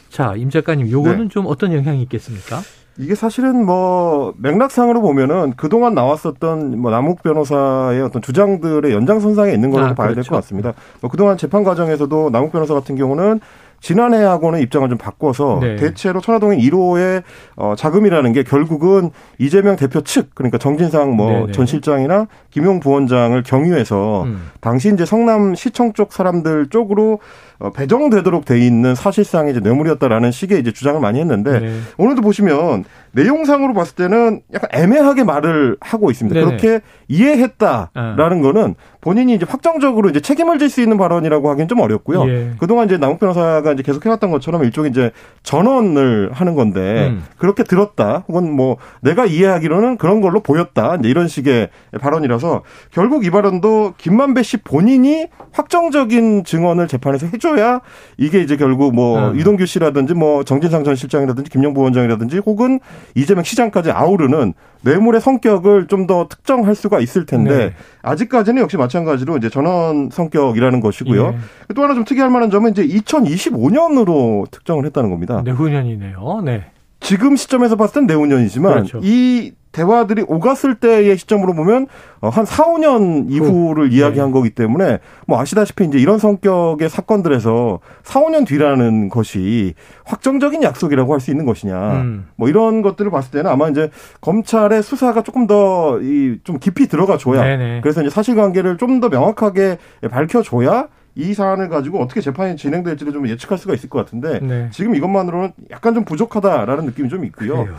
자, 0.10 0.34
임 0.38 0.50
작가님 0.50 0.90
요거는 0.90 1.24
네. 1.24 1.28
좀 1.28 1.46
어떤 1.48 1.74
영향이 1.74 2.02
있겠습니까? 2.04 2.62
이게 2.98 3.14
사실은 3.16 3.66
뭐 3.66 4.34
맥락상으로 4.38 5.02
보면은 5.02 5.54
그동안 5.58 5.94
나왔었던 5.96 6.80
뭐 6.80 6.92
남욱 6.92 7.22
변호사의 7.24 8.02
어떤 8.02 8.22
주장들의 8.22 8.90
연장선상에 8.94 9.52
있는 9.54 9.70
걸로 9.72 9.88
아, 9.88 9.94
봐야 9.94 10.08
그렇죠. 10.08 10.22
될것 10.30 10.42
같습니다. 10.44 10.74
뭐 11.02 11.10
그동안 11.12 11.38
재판 11.38 11.66
과정에서도 11.66 12.30
남욱 12.30 12.54
변호사 12.54 12.74
같은 12.74 12.96
경우는 12.96 13.42
지난해하고는 13.86 14.62
입장을 14.62 14.90
좀 14.90 14.98
바꿔서 14.98 15.60
네. 15.62 15.76
대체로 15.76 16.20
천화동인 16.20 16.60
1호의 16.60 17.22
어, 17.56 17.76
자금이라는 17.78 18.34
게 18.34 18.42
결국은 18.42 19.12
이재명 19.38 19.76
대표 19.76 20.02
측 20.02 20.34
그러니까 20.34 20.58
정진상 20.58 21.16
뭐전 21.16 21.52
네, 21.52 21.54
네. 21.56 21.66
실장이나 21.68 22.26
김용 22.50 22.80
부원장을 22.80 23.44
경유해서 23.44 24.24
음. 24.24 24.50
당시 24.60 24.92
이제 24.92 25.06
성남 25.06 25.54
시청 25.54 25.94
쪽 25.94 26.14
사람들 26.14 26.70
쪽으로 26.72 27.20
어, 27.60 27.70
배정되도록 27.70 28.46
돼 28.46 28.60
있는 28.60 28.96
사실상의 28.96 29.52
이제 29.52 29.60
뇌물이었다라는 29.60 30.32
식의 30.32 30.60
이제 30.60 30.72
주장을 30.72 31.00
많이 31.00 31.20
했는데 31.20 31.60
네. 31.60 31.80
오늘도 31.98 32.24
보시면 32.24 32.86
내용상으로 33.12 33.74
봤을 33.74 33.96
때는 33.96 34.42
약간 34.54 34.70
애매하게 34.74 35.24
말을 35.24 35.78
하고 35.80 36.10
있습니다. 36.10 36.40
네네. 36.40 36.46
그렇게 36.46 36.82
이해했다라는 37.08 37.90
아. 37.94 38.42
거는 38.42 38.76
본인이 39.06 39.36
이제 39.36 39.46
확정적으로 39.48 40.10
이제 40.10 40.20
책임을 40.20 40.58
질 40.58 40.66
수 40.66 40.82
있는 40.82 40.98
발언이라고 40.98 41.48
하기는 41.52 41.68
좀 41.68 41.80
어렵고요. 41.80 42.28
예. 42.28 42.52
그동안 42.58 42.88
이제 42.88 42.98
남욱 42.98 43.20
변호사가 43.20 43.72
이제 43.74 43.84
계속 43.84 44.04
해왔던 44.04 44.32
것처럼 44.32 44.64
일종의 44.64 44.90
이제 44.90 45.12
전언을 45.44 46.32
하는 46.34 46.56
건데 46.56 47.10
음. 47.10 47.24
그렇게 47.38 47.64
들었다 47.64 48.24
혹은 48.28 48.52
뭐 48.52 48.78
내가 49.02 49.28
이해하기로는 49.28 49.98
그런 49.98 50.22
걸로 50.22 50.40
보였다 50.42 50.96
이제 50.96 51.08
이런 51.08 51.28
식의 51.28 51.70
발언이라서 52.02 52.64
결국 52.92 53.26
이 53.26 53.30
발언도 53.30 53.94
김만배 54.00 54.42
씨 54.42 54.58
본인이 54.58 55.28
확정적인 55.52 56.44
증언을 56.44 56.88
재판에서 56.88 57.28
해줘야 57.28 57.82
이게 58.18 58.42
이제 58.42 58.58
결국 58.58 58.96
뭐 58.96 59.30
음. 59.30 59.38
유동규 59.38 59.68
씨라든지 59.68 60.16
뭐 60.16 60.44
정진상 60.44 60.84
전 60.84 60.96
실장이라든지 60.96 61.52
김영부 61.52 61.80
원장이라든지 61.82 62.40
혹은 62.40 62.80
이재명 63.14 63.44
시장까지 63.44 63.92
아우르는 63.92 64.56
뇌물의 64.82 65.22
성격을 65.22 65.88
좀 65.88 66.06
더 66.06 66.28
특정할 66.30 66.76
수가 66.76 67.00
있을 67.00 67.26
텐데 67.26 67.58
네. 67.58 67.74
아직까지는 68.06 68.62
역시 68.62 68.78
마찬가지로 68.78 69.38
이제 69.38 69.50
전원 69.50 70.10
성격이라는 70.12 70.80
것이고요. 70.80 71.32
네. 71.32 71.38
또 71.76 71.84
하나 71.84 71.96
좀 71.96 72.06
특이할 72.06 72.30
만한 72.30 72.52
점은 72.52 72.72
이제 72.72 72.86
2025년으로 72.88 74.50
특정을 74.52 74.86
했다는 74.86 75.10
겁니다. 75.10 75.42
내후년이네요. 75.44 76.42
네. 76.46 76.66
지금 77.06 77.36
시점에서 77.36 77.76
봤을 77.76 78.02
땐 78.02 78.08
내후년이지만 78.08 78.74
그렇죠. 78.74 79.00
이 79.04 79.54
대화들이 79.72 80.24
오갔을 80.28 80.76
때의 80.76 81.18
시점으로 81.18 81.54
보면 81.54 81.88
어, 82.22 82.30
한 82.30 82.46
4, 82.46 82.64
5년 82.64 83.30
이후를 83.30 83.90
네. 83.90 83.98
이야기한 83.98 84.32
거기 84.32 84.50
때문에 84.50 85.00
뭐 85.28 85.38
아시다시피 85.40 85.84
이제 85.84 85.98
이런 86.00 86.18
성격의 86.18 86.90
사건들에서 86.90 87.80
4, 88.04 88.22
5년 88.22 88.48
뒤라는 88.48 89.10
것이 89.10 89.74
확정적인 90.06 90.64
약속이라고 90.64 91.12
할 91.14 91.20
수 91.20 91.30
있는 91.32 91.46
것이냐. 91.46 91.92
음. 92.02 92.26
뭐 92.38 92.48
이런 92.48 92.82
것들을 92.82 93.12
봤을 93.12 93.32
때는 93.32 93.52
아마 93.52 93.68
이제 93.68 93.90
검찰의 94.22 94.82
수사가 94.82 95.24
조금 95.24 95.46
더 95.46 96.00
이 96.02 96.40
좀 96.46 96.58
깊이 96.60 96.88
들어가 96.88 97.18
줘야. 97.18 97.44
그래서 97.82 98.02
이제 98.02 98.10
사실관계를 98.10 98.78
좀 98.78 99.02
더 99.02 99.10
명확하게 99.10 99.78
밝혀 100.10 100.42
줘야 100.42 100.88
이 101.16 101.34
사안을 101.34 101.70
가지고 101.70 102.02
어떻게 102.02 102.22
재판이 102.22 102.58
진행될지를 102.58 103.14
좀 103.14 103.28
예측할 103.28 103.58
수가 103.58 103.74
있을 103.74 103.90
것 103.90 104.00
같은데 104.00 104.40
네. 104.40 104.70
지금 104.72 104.96
이것만으로는 104.96 105.54
약간 105.72 105.94
좀 105.94 106.04
부족하다라는 106.04 106.86
느낌이 106.86 107.10
좀 107.10 107.24
있고요. 107.26 107.64
그래요. 107.64 107.76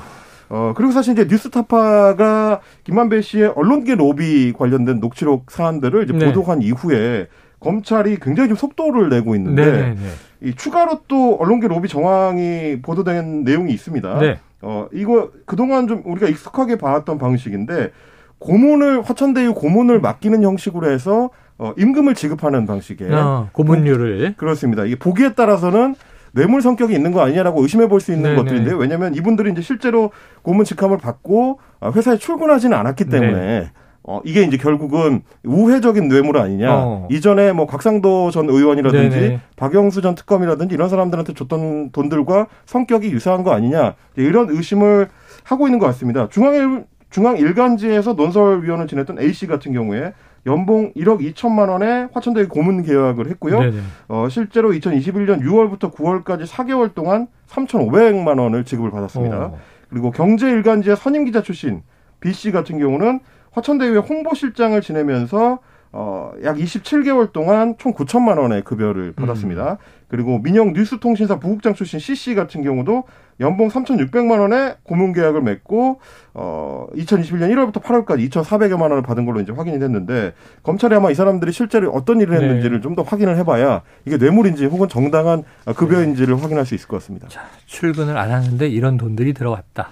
어, 0.49 0.73
그리고 0.76 0.93
사실 0.93 1.12
이제 1.12 1.26
뉴스타파가 1.28 2.61
김만배 2.85 3.21
씨의 3.21 3.52
언론계 3.57 3.97
로비 3.97 4.52
관련된 4.57 5.00
녹취록 5.00 5.50
사안들을 5.50 6.05
이제 6.05 6.12
네. 6.12 6.26
보도한 6.26 6.62
이후에 6.62 7.26
검찰이 7.61 8.19
굉장히 8.21 8.49
좀 8.49 8.57
속도를 8.57 9.09
내고 9.09 9.35
있는데 9.35 9.64
네, 9.64 9.73
네, 9.73 9.95
네. 9.95 10.49
이 10.49 10.55
추가로 10.55 11.00
또 11.09 11.37
언론계 11.37 11.69
로비 11.69 11.88
정황이 11.88 12.81
보도된 12.81 13.45
내용이 13.45 13.73
있습니다. 13.73 14.19
네. 14.19 14.38
어, 14.62 14.88
이거 14.93 15.31
그동안 15.45 15.88
좀 15.88 16.02
우리가 16.05 16.28
익숙하게 16.28 16.76
봐왔던 16.76 17.19
방식인데 17.19 17.90
고문을 18.38 19.02
화천대유 19.02 19.55
고문을 19.55 20.00
맡기는 20.00 20.43
형식으로 20.43 20.90
해서 20.90 21.31
어, 21.59 21.73
임금을 21.77 22.15
지급하는 22.15 22.67
방식의 22.67 23.13
어, 23.13 23.49
고문료를 23.53 24.35
그렇습니다. 24.37 24.85
이게 24.85 24.97
보기에 24.97 25.35
따라서는 25.35 25.95
뇌물 26.33 26.61
성격이 26.61 26.95
있는 26.95 27.13
거 27.13 27.23
아니냐라고 27.23 27.63
의심해 27.63 27.89
볼 27.89 28.01
수 28.01 28.13
있는 28.13 28.31
네네. 28.31 28.37
것들인데요. 28.37 28.77
왜냐하면 28.77 29.15
이분들이 29.15 29.51
이제 29.53 29.63
실제로 29.63 30.11
고문 30.43 30.65
직함을 30.67 30.99
받고 30.99 31.61
아, 31.81 31.91
회사에 31.91 32.19
출근하지는 32.19 32.77
않았기 32.77 33.07
때문에 33.07 33.33
네. 33.33 33.71
어, 34.09 34.21
이게 34.25 34.43
이제 34.43 34.57
결국은 34.59 35.23
우회적인 35.45 36.09
뇌물 36.09 36.37
아니냐. 36.37 36.69
어. 36.71 37.09
이전에 37.11 37.53
뭐 37.53 37.67
곽상도 37.67 38.31
전 38.31 38.49
의원이라든지 38.51 39.19
네네. 39.19 39.41
박영수 39.57 40.03
전 40.03 40.15
특검이라든지 40.15 40.75
이런 40.75 40.89
사람들한테 40.91 41.33
줬던 41.33 41.91
돈들과 41.93 42.47
성격이 42.67 43.09
유사한 43.11 43.43
거 43.43 43.53
아니냐. 43.53 43.95
이런 44.17 44.51
의심을 44.51 45.09
하고 45.43 45.67
있는 45.67 45.79
것 45.81 45.87
같습니다. 45.87 46.29
중앙일, 46.29 46.85
중앙 47.11 47.39
일간지에서 47.39 48.13
논설위원을 48.13 48.87
지냈던 48.87 49.19
A씨 49.19 49.47
같은 49.47 49.73
경우에 49.73 50.13
연봉 50.47 50.93
1억 50.95 51.21
2천만 51.35 51.69
원에 51.69 52.09
화천대유 52.12 52.49
고문 52.49 52.83
계약을 52.83 53.29
했고요. 53.31 53.59
네네. 53.61 53.81
어, 54.09 54.29
실제로 54.31 54.71
2021년 54.71 55.43
6월부터 55.43 55.93
9월까지 55.93 56.47
4개월 56.47 56.95
동안 56.95 57.26
3,500만 57.49 58.41
원을 58.41 58.65
지급을 58.65 58.91
받았습니다. 58.91 59.47
오. 59.47 59.59
그리고 59.88 60.11
경제일간지의 60.11 60.97
선임 60.97 61.25
기자 61.25 61.43
출신 61.43 61.83
B 62.21 62.33
씨 62.33 62.53
같은 62.53 62.79
경우는 62.79 63.21
화천대유의 63.53 64.00
홍보실장을 64.00 64.81
지내면서 64.81 65.59
어, 65.93 66.33
약 66.45 66.57
27개월 66.57 67.33
동안 67.33 67.75
총 67.79 67.95
9천만 67.95 68.38
원의 68.38 68.62
급여를 68.62 69.12
받았습니다. 69.12 69.73
음. 69.73 69.76
그리고 70.09 70.38
민영 70.43 70.73
뉴스통신사 70.73 71.38
부국장 71.38 71.75
출신 71.75 71.99
CC 71.99 72.35
같은 72.35 72.62
경우도 72.62 73.05
연봉 73.40 73.69
3,600만 73.69 74.40
원에 74.40 74.76
고문 74.83 75.12
계약을 75.12 75.43
맺고 75.43 76.00
어 76.35 76.87
2021년 76.95 77.50
1월부터 77.52 77.83
8월까지 77.83 78.31
2,400여만 78.31 78.83
원을 78.83 79.02
받은 79.02 79.26
걸로 79.26 79.40
이제 79.40 79.52
확인이 79.52 79.78
됐는데 79.78 80.33
검찰이 80.62 80.95
아마 80.95 81.11
이 81.11 81.14
사람들이 81.14 81.52
실제로 81.52 81.90
어떤 81.93 82.21
일을 82.21 82.38
네. 82.38 82.45
했는지를 82.45 82.78
네. 82.78 82.83
좀더 82.83 83.02
확인을 83.02 83.37
해봐야 83.38 83.83
이게 84.07 84.16
뇌물인지 84.16 84.66
혹은 84.66 84.88
정당한 84.88 85.45
급여인지를 85.66 86.35
네. 86.37 86.40
확인할 86.40 86.64
수 86.64 86.75
있을 86.75 86.88
것 86.88 86.97
같습니다. 86.99 87.28
자, 87.28 87.47
출근을 87.66 88.16
안 88.16 88.31
하는데 88.33 88.66
이런 88.69 88.97
돈들이 88.97 89.35
들어왔다. 89.35 89.90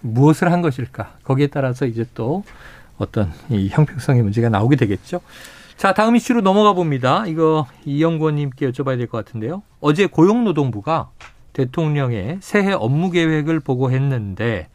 무엇을 0.00 0.50
한 0.50 0.62
것일까? 0.62 1.14
거기에 1.24 1.46
따라서 1.48 1.86
이제 1.86 2.04
또 2.14 2.42
어떤 2.98 3.30
이 3.50 3.68
형평성의 3.68 4.22
문제가 4.22 4.48
나오게 4.48 4.76
되겠죠. 4.76 5.20
자, 5.76 5.94
다음 5.94 6.16
이슈로 6.16 6.40
넘어가 6.42 6.72
봅니다. 6.74 7.24
이거 7.26 7.66
이영권님께 7.84 8.70
여쭤봐야 8.70 8.98
될 8.98 9.06
것 9.06 9.24
같은데요. 9.24 9.62
어제 9.80 10.06
고용노동부가 10.06 11.08
대통령의 11.52 12.38
새해 12.40 12.72
업무 12.72 13.10
계획을 13.10 13.60
보고했는데 13.60 14.68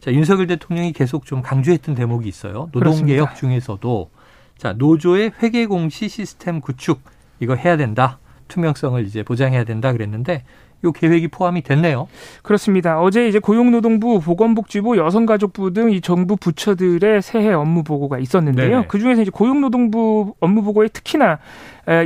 자, 0.00 0.12
윤석열 0.12 0.46
대통령이 0.48 0.92
계속 0.92 1.26
좀 1.26 1.42
강조했던 1.42 1.94
대목이 1.94 2.28
있어요. 2.28 2.68
노동개혁 2.72 3.36
중에서도 3.36 4.10
자, 4.58 4.72
노조의 4.72 5.32
회계 5.42 5.66
공시 5.66 6.08
시스템 6.08 6.60
구축 6.60 7.00
이거 7.40 7.54
해야 7.54 7.76
된다. 7.76 8.18
투명성을 8.48 9.04
이제 9.06 9.22
보장해야 9.22 9.64
된다 9.64 9.92
그랬는데 9.92 10.44
요 10.84 10.90
계획이 10.90 11.28
포함이 11.28 11.62
됐네요. 11.62 12.08
그렇습니다. 12.42 13.00
어제 13.00 13.28
이제 13.28 13.38
고용노동부, 13.38 14.20
보건복지부, 14.20 14.96
여성가족부 14.98 15.72
등 15.72 15.90
이 15.90 16.00
정부 16.00 16.36
부처들의 16.36 17.22
새해 17.22 17.52
업무 17.52 17.84
보고가 17.84 18.18
있었는데요. 18.18 18.80
네. 18.80 18.86
그 18.88 18.98
중에서 18.98 19.22
이제 19.22 19.30
고용노동부 19.30 20.34
업무 20.40 20.62
보고에 20.62 20.88
특히나 20.88 21.38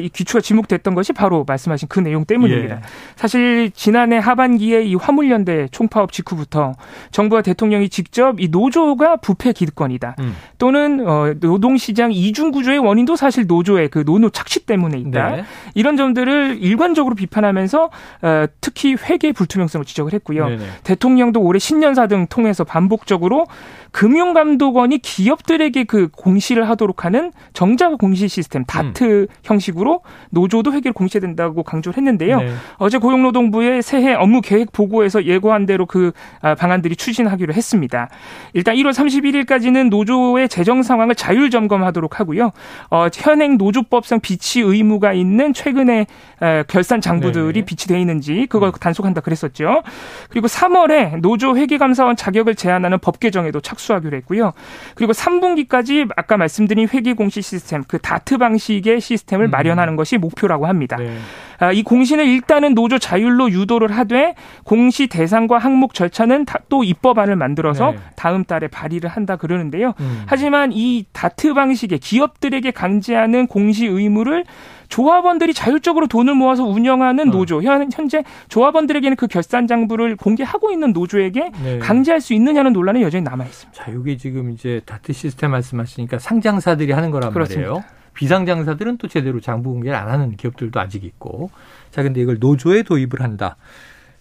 이 0.01 0.09
귀추가 0.09 0.41
지목됐던 0.41 0.95
것이 0.95 1.13
바로 1.13 1.45
말씀하신 1.47 1.89
그 1.89 2.01
내용 2.01 2.25
때문입니다. 2.25 2.77
예. 2.77 2.81
사실 3.15 3.71
지난해 3.73 4.17
하반기에 4.19 4.85
이 4.85 4.95
화물연대 4.95 5.69
총파업 5.71 6.13
직후부터 6.13 6.73
정부와 7.11 7.43
대통령이 7.43 7.91
직접 7.91 8.41
이 8.41 8.49
노조가 8.49 9.17
부패 9.17 9.53
기득권이다. 9.53 10.17
음. 10.21 10.35
또는 10.59 11.07
어, 11.07 11.35
노동시장 11.41 12.13
이중 12.13 12.53
구조의 12.53 12.79
원인도 12.79 13.17
사실 13.17 13.47
노조의 13.47 13.89
그 13.89 14.03
노노 14.07 14.31
착취 14.31 14.65
때문에 14.65 14.99
있다. 14.99 15.37
네. 15.37 15.45
이런 15.75 15.97
점들을 15.97 16.59
일관적으로 16.61 17.15
비판하면서 17.15 17.91
어, 18.23 18.47
특히 18.61 18.95
회계 18.95 19.33
불투명성을 19.33 19.85
지적을 19.85 20.13
했고요. 20.15 20.49
네네. 20.49 20.65
대통령도 20.85 21.41
올해 21.43 21.59
신년사 21.59 22.07
등 22.07 22.27
통해서 22.29 22.65
반복적으로 22.65 23.47
금융감독원이 23.93 24.99
기업들에게 24.99 25.85
그 25.85 26.09
공시를 26.09 26.69
하도록 26.71 27.05
하는 27.05 27.33
정자 27.53 27.89
공시 27.97 28.29
시스템 28.29 28.65
다트 28.65 29.05
음. 29.05 29.27
형식 29.43 29.66
으로 29.77 30.01
노조도 30.31 30.73
회계를 30.73 30.93
공시해야 30.93 31.21
된다고 31.21 31.63
강조를 31.63 31.97
했는데요. 31.97 32.39
네. 32.39 32.53
어제 32.77 32.99
고용노동부의 32.99 33.83
새해 33.83 34.15
업무 34.15 34.41
계획 34.41 34.73
보고에서 34.73 35.25
예고한 35.25 35.67
대로 35.67 35.87
그 35.87 36.13
아, 36.41 36.55
방안들이 36.55 36.97
추진하기로 36.97 37.55
했습니다. 37.55 38.09
일단 38.53 38.77
1월 38.77 38.91
31일까지는 38.91 39.89
노조의 39.89 40.49
재정 40.49 40.83
상황을 40.83 41.15
자율 41.15 41.51
점검하도록 41.51 42.21
하고요. 42.21 42.53
어, 42.91 43.07
현행 43.15 43.57
노조법상 43.57 44.21
비치 44.21 44.61
의무가 44.61 45.13
있는 45.13 45.53
최근에 45.53 46.07
에, 46.43 46.65
결산 46.69 47.01
장부들이 47.01 47.61
네. 47.61 47.65
비치되어 47.65 47.99
있는지 47.99 48.47
그걸 48.49 48.69
음. 48.69 48.73
단속한다 48.79 49.23
그랬었죠. 49.23 49.83
그리고 50.29 50.47
3월에 50.47 51.21
노조 51.21 51.57
회계감사원 51.57 52.17
자격을 52.17 52.55
제한하는 52.55 52.99
법 52.99 53.21
개정에도 53.21 53.61
착수 53.61 53.87
착수하기로 53.87 54.17
했고요. 54.19 54.53
그리고 54.95 55.13
3분기까지 55.13 56.11
아까 56.17 56.37
말씀드린 56.37 56.89
회계 56.93 57.13
공시 57.13 57.43
시스템, 57.43 57.85
그 57.87 57.99
다트 57.99 58.39
방식의 58.39 59.01
시스템을 59.01 59.47
음. 59.47 59.51
마련하는 59.57 59.97
것이 59.97 60.19
목표라고 60.19 60.67
합니다. 60.67 60.97
네. 60.97 61.17
아, 61.59 61.73
이 61.73 61.83
공시는 61.83 62.27
일단은 62.27 62.75
노조 62.75 62.99
자율로 62.99 63.51
유도를 63.51 63.91
하되 63.91 64.35
공시 64.65 65.07
대상과 65.07 65.59
항목 65.59 65.95
절차는 65.95 66.45
또 66.69 66.85
입법안을 66.85 67.37
만들어서 67.37 67.93
네. 67.93 67.99
다음 68.15 68.45
달에 68.45 68.69
발의를 68.69 69.09
한다 69.09 69.37
그러는데요. 69.37 69.95
음. 70.01 70.23
하지만 70.27 70.73
이 70.73 71.07
다트 71.13 71.55
방식의 71.55 71.99
기업들에게 71.99 72.71
강제하는 72.73 73.47
공시 73.47 73.87
의무를 73.87 74.45
조합원들이 74.89 75.53
자율적으로 75.53 76.07
돈을 76.07 76.35
모아서 76.35 76.65
운영하는 76.65 77.29
어. 77.29 77.33
노조, 77.33 77.63
현재 77.63 78.23
조합원들에게는 78.49 79.17
그 79.17 79.27
결산 79.27 79.67
장부를 79.67 80.17
공개하고 80.17 80.71
있는 80.71 80.93
노조에게 80.93 81.51
네. 81.65 81.79
강제할 81.79 82.21
수 82.21 82.35
있느냐는 82.35 82.73
논란이 82.73 83.03
여전히 83.03 83.25
남아 83.25 83.45
있습니다. 83.45 83.85
자, 83.85 83.91
이게 83.91 84.17
지금 84.17 84.51
이제 84.53 84.81
다트 84.85 85.13
시스템 85.13 85.51
말씀하시니까 85.53 86.19
상장사들이 86.19 86.93
하는 86.93 87.11
거란 87.11 87.33
그렇습니다. 87.33 87.71
말이에요. 87.71 87.85
비상장사들은 88.17 88.99
또 88.99 89.09
제대로 89.09 89.41
장부 89.41 89.73
공개를 89.73 89.97
안 89.97 90.09
하는 90.09 90.37
기업들도 90.37 90.79
아직 90.81 91.05
있고. 91.05 91.51
자, 91.91 92.03
근데 92.03 92.21
이걸 92.21 92.39
노조에 92.41 92.83
도입을 92.83 93.21
한다. 93.21 93.57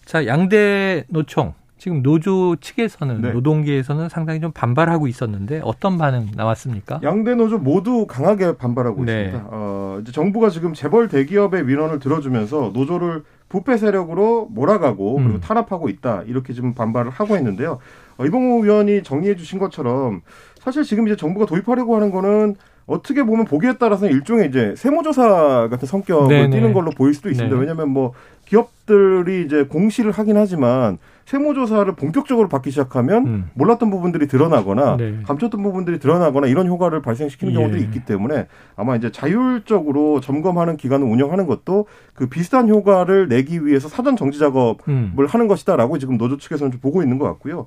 자, 0.05 0.27
양대 0.27 1.05
노총 1.07 1.53
지금 1.77 2.01
노조 2.01 2.55
측에서는 2.55 3.21
네. 3.21 3.31
노동계에서는 3.31 4.09
상당히 4.09 4.39
좀 4.39 4.51
반발하고 4.51 5.07
있었는데 5.07 5.61
어떤 5.63 5.97
반응 5.97 6.31
나왔습니까? 6.35 6.99
양대 7.03 7.35
노조 7.35 7.57
모두 7.57 8.07
강하게 8.07 8.57
반발하고 8.57 9.03
네. 9.03 9.25
있습니다. 9.25 9.49
어, 9.51 9.99
이제 10.01 10.11
정부가 10.11 10.49
지금 10.49 10.73
재벌 10.73 11.09
대기업의 11.09 11.65
민원을 11.65 11.99
들어주면서 11.99 12.71
노조를 12.73 13.23
부패 13.49 13.77
세력으로 13.77 14.47
몰아가고 14.51 15.17
음. 15.17 15.23
그리고 15.23 15.39
탄압하고 15.41 15.89
있다 15.89 16.23
이렇게 16.25 16.53
지금 16.53 16.73
반발을 16.73 17.11
하고 17.11 17.35
있는데요. 17.37 17.79
어, 18.17 18.25
이봉우 18.25 18.63
의원이 18.63 19.03
정리해 19.03 19.35
주신 19.35 19.59
것처럼 19.59 20.21
사실 20.57 20.83
지금 20.83 21.07
이제 21.07 21.15
정부가 21.15 21.45
도입하려고 21.45 21.95
하는 21.95 22.09
거는 22.09 22.55
어떻게 22.87 23.23
보면 23.23 23.45
보기에 23.45 23.77
따라서는 23.77 24.13
일종의 24.13 24.49
이제 24.49 24.75
세무조사 24.77 25.69
같은 25.69 25.87
성격을 25.87 26.27
네네. 26.27 26.49
띠는 26.51 26.73
걸로 26.73 26.91
보일 26.91 27.13
수도 27.13 27.29
있습니다. 27.29 27.55
네. 27.55 27.59
왜냐하면 27.59 27.89
뭐 27.89 28.13
기업들이 28.45 29.43
이제 29.43 29.63
공시를 29.63 30.11
하긴 30.11 30.37
하지만 30.37 30.99
세무조사를 31.25 31.91
본격적으로 31.95 32.47
받기 32.47 32.69
시작하면 32.69 33.25
음. 33.25 33.49
몰랐던 33.55 33.89
부분들이 33.89 34.27
드러나거나 34.27 34.97
네. 34.97 35.17
감췄던 35.25 35.63
부분들이 35.63 35.97
드러나거나 35.97 36.45
이런 36.45 36.67
효과를 36.67 37.01
발생시키는 37.01 37.53
예. 37.53 37.57
경우들이 37.57 37.81
있기 37.85 38.05
때문에 38.05 38.45
아마 38.75 38.95
이제 38.95 39.11
자율적으로 39.11 40.21
점검하는 40.21 40.77
기관을 40.77 41.07
운영하는 41.07 41.47
것도 41.47 41.87
그 42.13 42.27
비슷한 42.27 42.69
효과를 42.69 43.27
내기 43.27 43.65
위해서 43.65 43.89
사전 43.89 44.15
정지 44.15 44.37
작업을 44.37 44.75
음. 44.87 45.15
하는 45.27 45.47
것이다라고 45.47 45.97
지금 45.97 46.19
노조 46.19 46.37
측에서는 46.37 46.71
좀 46.71 46.79
보고 46.79 47.01
있는 47.01 47.17
것 47.17 47.25
같고요. 47.25 47.65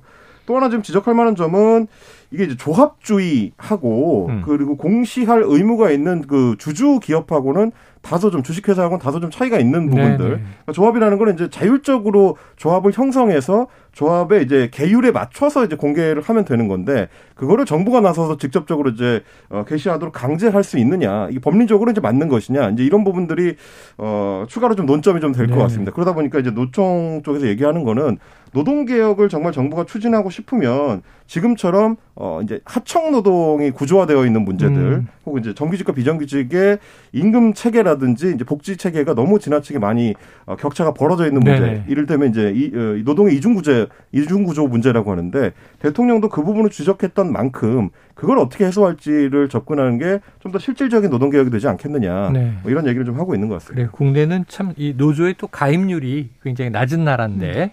또 0.49 0.55
하나 0.55 0.69
좀 0.69 0.81
지적할 0.81 1.13
만한 1.13 1.35
점은 1.35 1.85
이게 2.31 2.43
이제 2.45 2.57
조합주의하고 2.57 4.27
음. 4.29 4.41
그리고 4.43 4.77
공시할 4.77 5.43
의무가 5.45 5.91
있는 5.91 6.23
그 6.23 6.55
주주 6.57 6.99
기업하고는 6.99 7.71
다소 8.01 8.31
좀 8.31 8.41
주식회사하고는 8.41 8.99
다소 8.99 9.19
좀 9.19 9.29
차이가 9.29 9.59
있는 9.59 9.89
부분들. 9.89 10.17
그러니까 10.17 10.71
조합이라는 10.73 11.17
건 11.17 11.33
이제 11.33 11.49
자율적으로 11.49 12.37
조합을 12.55 12.93
형성해서 12.93 13.67
조합의 13.91 14.45
이제 14.45 14.69
계율에 14.71 15.11
맞춰서 15.11 15.65
이제 15.65 15.75
공개를 15.75 16.21
하면 16.21 16.45
되는 16.45 16.67
건데 16.67 17.09
그거를 17.35 17.65
정부가 17.65 17.99
나서서 17.99 18.37
직접적으로 18.37 18.91
이제 18.91 19.21
어 19.49 19.65
게시하도록 19.67 20.13
강제할 20.13 20.63
수 20.63 20.77
있느냐 20.77 21.27
이게 21.29 21.39
법리적으로 21.39 21.91
이제 21.91 21.99
맞는 21.99 22.29
것이냐 22.29 22.69
이제 22.69 22.83
이런 22.83 23.03
부분들이 23.03 23.55
어 23.97 24.45
추가로 24.47 24.75
좀 24.75 24.85
논점이 24.85 25.19
좀 25.19 25.33
될것 25.33 25.57
네. 25.57 25.63
같습니다. 25.63 25.91
그러다 25.91 26.13
보니까 26.13 26.39
이제 26.39 26.51
노총 26.51 27.21
쪽에서 27.23 27.47
얘기하는 27.47 27.83
거는 27.83 28.17
노동 28.51 28.85
개혁을 28.85 29.29
정말 29.29 29.51
정부가 29.51 29.83
추진하고 29.85 30.29
싶으면 30.29 31.01
지금처럼 31.27 31.95
어 32.15 32.41
이제 32.43 32.59
하청 32.65 33.11
노동이 33.11 33.69
구조화되어 33.71 34.25
있는 34.25 34.43
문제들 34.43 34.75
음. 34.75 35.07
혹은 35.25 35.41
이제 35.41 35.53
정규직과 35.53 35.93
비정규직의 35.93 36.79
임금 37.13 37.53
체계라든지 37.53 38.31
이제 38.33 38.43
복지 38.43 38.77
체계가 38.77 39.13
너무 39.13 39.37
지나치게 39.39 39.77
많이 39.77 40.15
어 40.45 40.55
격차가 40.55 40.93
벌어져 40.93 41.27
있는 41.27 41.41
문제. 41.41 41.59
네네. 41.61 41.83
이를테면 41.87 42.29
이제 42.29 42.51
이 42.55 42.71
어, 42.75 42.79
노동의 43.05 43.35
이중 43.35 43.53
구제 43.53 43.85
이중 44.11 44.43
구조 44.43 44.67
문제라고 44.67 45.11
하는데 45.11 45.51
대통령도 45.79 46.29
그 46.29 46.43
부분을 46.43 46.71
지적했던 46.71 47.31
만큼 47.31 47.89
그걸 48.15 48.39
어떻게 48.39 48.65
해소할지를 48.65 49.49
접근하는 49.49 49.97
게 49.99 50.19
좀 50.39 50.51
더 50.51 50.57
실질적인 50.57 51.11
노동 51.11 51.29
개혁이 51.29 51.51
되지 51.51 51.67
않겠느냐. 51.67 52.31
네. 52.31 52.53
뭐 52.63 52.71
이런 52.71 52.87
얘기를 52.87 53.05
좀 53.05 53.19
하고 53.19 53.35
있는 53.35 53.49
것 53.49 53.55
같습니다. 53.55 53.75
그래, 53.75 53.89
국내는 53.91 54.45
참 54.47 54.73
이 54.77 54.93
노조의 54.97 55.35
또 55.37 55.47
가입률이 55.47 56.29
굉장히 56.43 56.71
낮은 56.71 57.03
나라인데 57.03 57.63
음. 57.65 57.69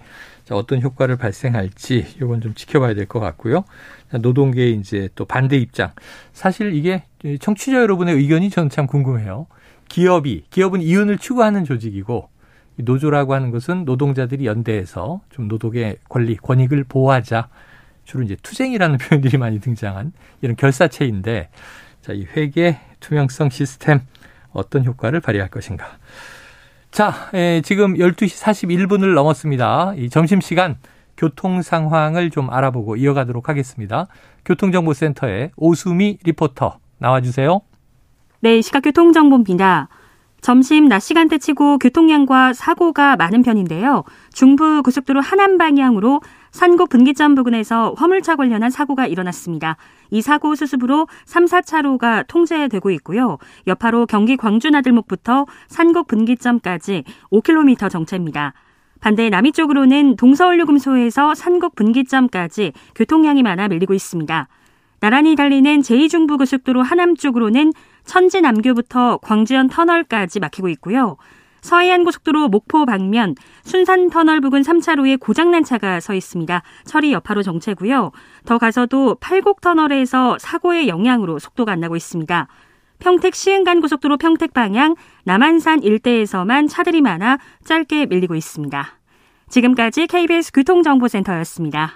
자, 0.46 0.54
어떤 0.54 0.80
효과를 0.80 1.16
발생할지 1.16 2.06
이건 2.18 2.40
좀 2.40 2.54
지켜봐야 2.54 2.94
될 2.94 3.06
것 3.06 3.18
같고요. 3.18 3.64
노동계의 4.12 4.74
이제 4.74 5.08
또 5.16 5.24
반대 5.24 5.56
입장. 5.56 5.90
사실 6.32 6.72
이게 6.72 7.02
청취자 7.40 7.76
여러분의 7.78 8.14
의견이 8.14 8.48
저는 8.50 8.70
참 8.70 8.86
궁금해요. 8.86 9.48
기업이 9.88 10.44
기업은 10.50 10.82
이윤을 10.82 11.18
추구하는 11.18 11.64
조직이고 11.64 12.28
노조라고 12.76 13.34
하는 13.34 13.50
것은 13.50 13.84
노동자들이 13.84 14.46
연대해서 14.46 15.20
좀 15.30 15.48
노동의 15.48 15.96
권리, 16.08 16.36
권익을 16.36 16.84
보호하자. 16.84 17.48
주로 18.04 18.22
이제 18.22 18.36
투쟁이라는 18.40 18.98
표현들이 19.02 19.38
많이 19.38 19.60
등장한 19.60 20.12
이런 20.42 20.54
결사체인데 20.54 21.48
자, 22.02 22.12
이 22.12 22.24
회계 22.36 22.78
투명성 23.00 23.50
시스템 23.50 24.00
어떤 24.52 24.84
효과를 24.84 25.20
발휘할 25.20 25.50
것인가. 25.50 25.98
자, 26.96 27.12
에, 27.34 27.60
지금 27.60 27.92
12시 27.92 28.42
41분을 28.42 29.12
넘었습니다. 29.12 29.92
이 29.98 30.08
점심시간 30.08 30.76
교통 31.14 31.60
상황을 31.60 32.30
좀 32.30 32.48
알아보고 32.48 32.96
이어가도록 32.96 33.50
하겠습니다. 33.50 34.06
교통정보센터의 34.46 35.50
오수미 35.58 36.16
리포터 36.24 36.78
나와주세요. 36.96 37.60
네, 38.40 38.62
시각교통정보입니다. 38.62 39.90
점심 40.40 40.88
낮 40.88 41.00
시간대 41.00 41.36
치고 41.36 41.76
교통량과 41.76 42.54
사고가 42.54 43.16
많은 43.16 43.42
편인데요. 43.42 44.04
중부 44.32 44.82
고속도로 44.82 45.20
하남 45.20 45.58
방향으로 45.58 46.22
산곡 46.50 46.88
분기점 46.88 47.34
부근에서 47.34 47.94
화물차 47.96 48.36
관련한 48.36 48.70
사고가 48.70 49.06
일어났습니다. 49.06 49.76
이 50.10 50.22
사고 50.22 50.54
수습으로 50.54 51.06
3, 51.24 51.46
4차로가 51.46 52.26
통제되고 52.26 52.90
있고요. 52.92 53.38
여파로 53.66 54.06
경기 54.06 54.36
광주 54.36 54.70
나들목부터 54.70 55.46
산곡 55.68 56.06
분기점까지 56.06 57.04
5km 57.30 57.90
정체입니다. 57.90 58.54
반대 59.00 59.28
남이 59.28 59.52
쪽으로는 59.52 60.16
동서울요금소에서 60.16 61.34
산곡 61.34 61.76
분기점까지 61.76 62.72
교통량이 62.94 63.42
많아 63.42 63.68
밀리고 63.68 63.94
있습니다. 63.94 64.48
나란히 65.00 65.36
달리는 65.36 65.80
제2중부고속도로 65.80 66.82
하남 66.82 67.14
쪽으로는 67.14 67.72
천지남교부터 68.04 69.18
광주현 69.18 69.68
터널까지 69.68 70.40
막히고 70.40 70.68
있고요. 70.70 71.16
서해안 71.66 72.04
고속도로 72.04 72.48
목포 72.48 72.86
방면 72.86 73.34
순산 73.64 74.08
터널 74.08 74.40
부근 74.40 74.62
3차로에 74.62 75.18
고장난 75.18 75.64
차가 75.64 75.98
서 75.98 76.14
있습니다. 76.14 76.62
처리 76.84 77.12
여파로 77.12 77.42
정체고요. 77.42 78.12
더 78.44 78.58
가서도 78.58 79.16
팔곡 79.16 79.60
터널에서 79.60 80.38
사고의 80.38 80.86
영향으로 80.86 81.40
속도가 81.40 81.72
안 81.72 81.80
나고 81.80 81.96
있습니다. 81.96 82.46
평택 83.00 83.34
시흥간 83.34 83.80
고속도로 83.80 84.16
평택 84.16 84.54
방향 84.54 84.94
남한산 85.24 85.82
일대에서만 85.82 86.68
차들이 86.68 87.00
많아 87.00 87.38
짧게 87.64 88.06
밀리고 88.06 88.36
있습니다. 88.36 88.86
지금까지 89.48 90.06
KBS 90.06 90.52
교통정보센터였습니다. 90.52 91.94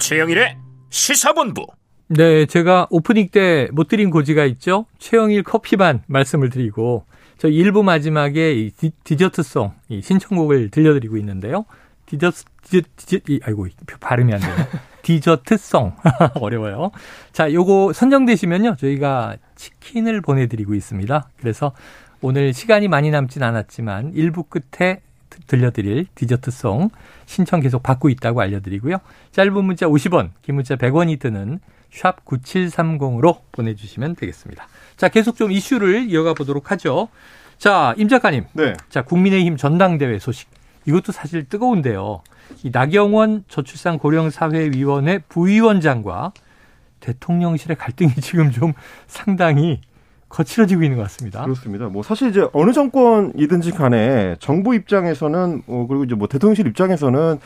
최영일의 0.00 0.63
시사본부. 0.94 1.66
네, 2.06 2.46
제가 2.46 2.86
오프닝 2.88 3.28
때 3.32 3.68
못 3.72 3.88
드린 3.88 4.10
고지가 4.10 4.44
있죠. 4.44 4.86
최영일 4.98 5.42
커피반 5.42 6.04
말씀을 6.06 6.50
드리고 6.50 7.04
저 7.36 7.48
일부 7.48 7.82
마지막에 7.82 8.52
이 8.54 8.70
디, 8.70 8.92
저트송 9.16 9.72
이 9.88 10.00
신청곡을 10.00 10.70
들려드리고 10.70 11.16
있는데요. 11.16 11.64
디저트 12.06 12.44
디저, 12.62 12.88
디저 12.94 13.18
이, 13.28 13.40
아이고 13.42 13.66
발음이 13.98 14.32
안 14.32 14.38
돼요. 14.38 14.54
디저트송 15.02 15.96
어려워요. 16.40 16.92
자, 17.32 17.52
요거 17.52 17.92
선정되시면요 17.92 18.76
저희가 18.76 19.36
치킨을 19.56 20.20
보내 20.20 20.46
드리고 20.46 20.74
있습니다. 20.74 21.28
그래서 21.38 21.72
오늘 22.20 22.54
시간이 22.54 22.86
많이 22.86 23.10
남진 23.10 23.42
않았지만 23.42 24.12
일부 24.14 24.44
끝에 24.44 25.00
들려드릴 25.46 26.06
디저트송 26.14 26.90
신청 27.26 27.60
계속 27.60 27.82
받고 27.82 28.08
있다고 28.08 28.40
알려드리고요. 28.40 28.98
짧은 29.32 29.64
문자 29.64 29.86
50원, 29.86 30.30
긴 30.42 30.56
문자 30.56 30.76
100원이 30.76 31.18
드는 31.18 31.60
샵 31.90 32.24
9730으로 32.24 33.40
보내주시면 33.52 34.16
되겠습니다. 34.16 34.66
자, 34.96 35.08
계속 35.08 35.36
좀 35.36 35.52
이슈를 35.52 36.10
이어가 36.10 36.34
보도록 36.34 36.70
하죠. 36.72 37.08
자, 37.56 37.94
임 37.96 38.08
작가님. 38.08 38.44
네. 38.52 38.74
자, 38.88 39.02
국민의힘 39.02 39.56
전당대회 39.56 40.18
소식. 40.18 40.48
이것도 40.86 41.12
사실 41.12 41.48
뜨거운데요. 41.48 42.22
이 42.62 42.70
나경원 42.72 43.44
저출산 43.48 43.98
고령사회위원회 43.98 45.20
부위원장과 45.28 46.32
대통령실의 47.00 47.76
갈등이 47.76 48.14
지금 48.16 48.50
좀 48.50 48.72
상당히 49.06 49.80
거칠어지고 50.34 50.82
있는 50.82 50.96
것 50.96 51.04
같습니다. 51.04 51.44
그렇습니다. 51.44 51.86
뭐 51.86 52.02
사실 52.02 52.28
이제 52.30 52.46
어느 52.52 52.72
정권이든지 52.72 53.70
간에 53.70 54.34
정부 54.40 54.74
입장에서는 54.74 55.62
어, 55.68 55.86
그리고 55.88 56.04
이제 56.04 56.16
뭐 56.16 56.26
대통령실 56.26 56.66
입장에서는 56.66 57.38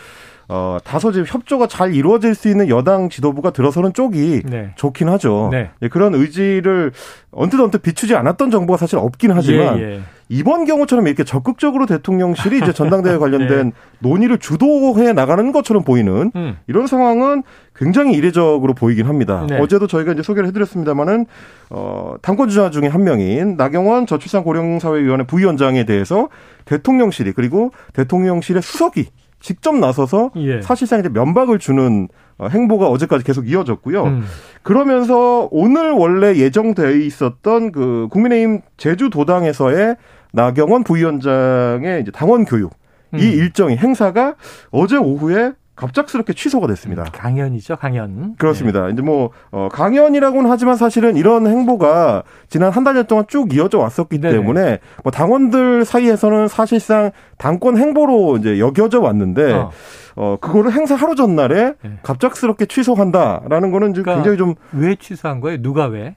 어, 0.50 0.78
다소 0.82 1.12
지금 1.12 1.26
협조가 1.28 1.66
잘 1.66 1.94
이루어질 1.94 2.34
수 2.34 2.48
있는 2.48 2.70
여당 2.70 3.10
지도부가 3.10 3.50
들어서는 3.50 3.92
쪽이 3.92 4.42
네. 4.46 4.72
좋긴 4.76 5.10
하죠. 5.10 5.50
네. 5.52 5.70
예, 5.82 5.88
그런 5.88 6.14
의지를 6.14 6.92
언뜻 7.30 7.60
언뜻 7.60 7.82
비추지 7.82 8.14
않았던 8.16 8.50
정부가 8.50 8.78
사실 8.78 8.98
없긴 8.98 9.30
하지만 9.32 9.78
예, 9.78 9.82
예. 9.82 10.00
이번 10.30 10.64
경우처럼 10.64 11.06
이렇게 11.06 11.22
적극적으로 11.22 11.84
대통령실이 11.84 12.58
이제 12.58 12.72
전당대회 12.72 13.16
관련된 13.18 13.66
네. 13.66 13.72
논의를 13.98 14.38
주도해 14.38 15.12
나가는 15.12 15.52
것처럼 15.52 15.84
보이는 15.84 16.32
음. 16.34 16.56
이런 16.66 16.86
상황은 16.86 17.42
굉장히 17.76 18.14
이례적으로 18.14 18.72
보이긴 18.72 19.06
합니다. 19.06 19.46
네. 19.48 19.58
어제도 19.58 19.86
저희가 19.86 20.12
이제 20.12 20.22
소개를 20.22 20.48
해드렸습니다만은 20.48 21.26
어, 21.70 22.14
당권 22.22 22.48
주자 22.48 22.70
중에 22.70 22.86
한 22.88 23.04
명인 23.04 23.56
나경원 23.56 24.06
저출산 24.06 24.44
고령사회위원회 24.44 25.24
부위원장에 25.24 25.84
대해서 25.84 26.30
대통령실이 26.64 27.32
그리고 27.32 27.70
대통령실의 27.92 28.62
수석이 28.62 29.08
직접 29.40 29.74
나서서 29.74 30.30
예. 30.36 30.60
사실상 30.62 31.00
이제 31.00 31.08
면박을 31.08 31.58
주는 31.58 32.08
어, 32.38 32.48
행보가 32.48 32.88
어제까지 32.88 33.24
계속 33.24 33.48
이어졌고요. 33.48 34.04
음. 34.04 34.24
그러면서 34.62 35.48
오늘 35.50 35.90
원래 35.92 36.36
예정되어 36.36 36.90
있었던 36.90 37.72
그 37.72 38.08
국민의힘 38.10 38.60
제주도당에서의 38.76 39.96
나경원 40.32 40.84
부위원장의 40.84 42.02
이제 42.02 42.10
당원 42.10 42.44
교육 42.44 42.72
음. 43.14 43.18
이 43.18 43.22
일정이 43.22 43.76
행사가 43.76 44.34
어제 44.70 44.96
오후에 44.96 45.52
갑작스럽게 45.78 46.32
취소가 46.32 46.66
됐습니다. 46.66 47.02
음, 47.04 47.08
강연이죠, 47.12 47.76
강연. 47.76 48.34
그렇습니다. 48.36 48.86
네. 48.86 48.92
이제 48.92 49.02
뭐 49.02 49.30
어, 49.50 49.68
강연이라고는 49.70 50.50
하지만 50.50 50.76
사실은 50.76 51.16
이런 51.16 51.46
행보가 51.46 52.24
지난 52.48 52.72
한 52.72 52.82
달여 52.82 53.04
동안 53.04 53.24
쭉 53.28 53.54
이어져 53.54 53.78
왔었기 53.78 54.20
네네. 54.20 54.36
때문에 54.36 54.80
뭐 55.04 55.12
당원들 55.12 55.84
사이에서는 55.84 56.48
사실상 56.48 57.12
당권 57.38 57.78
행보로 57.78 58.38
이제 58.38 58.58
여겨져 58.58 59.00
왔는데 59.00 59.52
어, 59.52 59.70
어 60.16 60.36
그거를 60.40 60.72
행사 60.72 60.96
하루 60.96 61.14
전날에 61.14 61.74
네. 61.82 61.98
갑작스럽게 62.02 62.66
취소한다라는 62.66 63.70
거는 63.70 63.92
그러니까 63.92 64.16
굉장히 64.16 64.36
좀 64.36 64.54
왜 64.72 64.96
취소한 64.96 65.40
거예요? 65.40 65.62
누가 65.62 65.86
왜? 65.86 66.16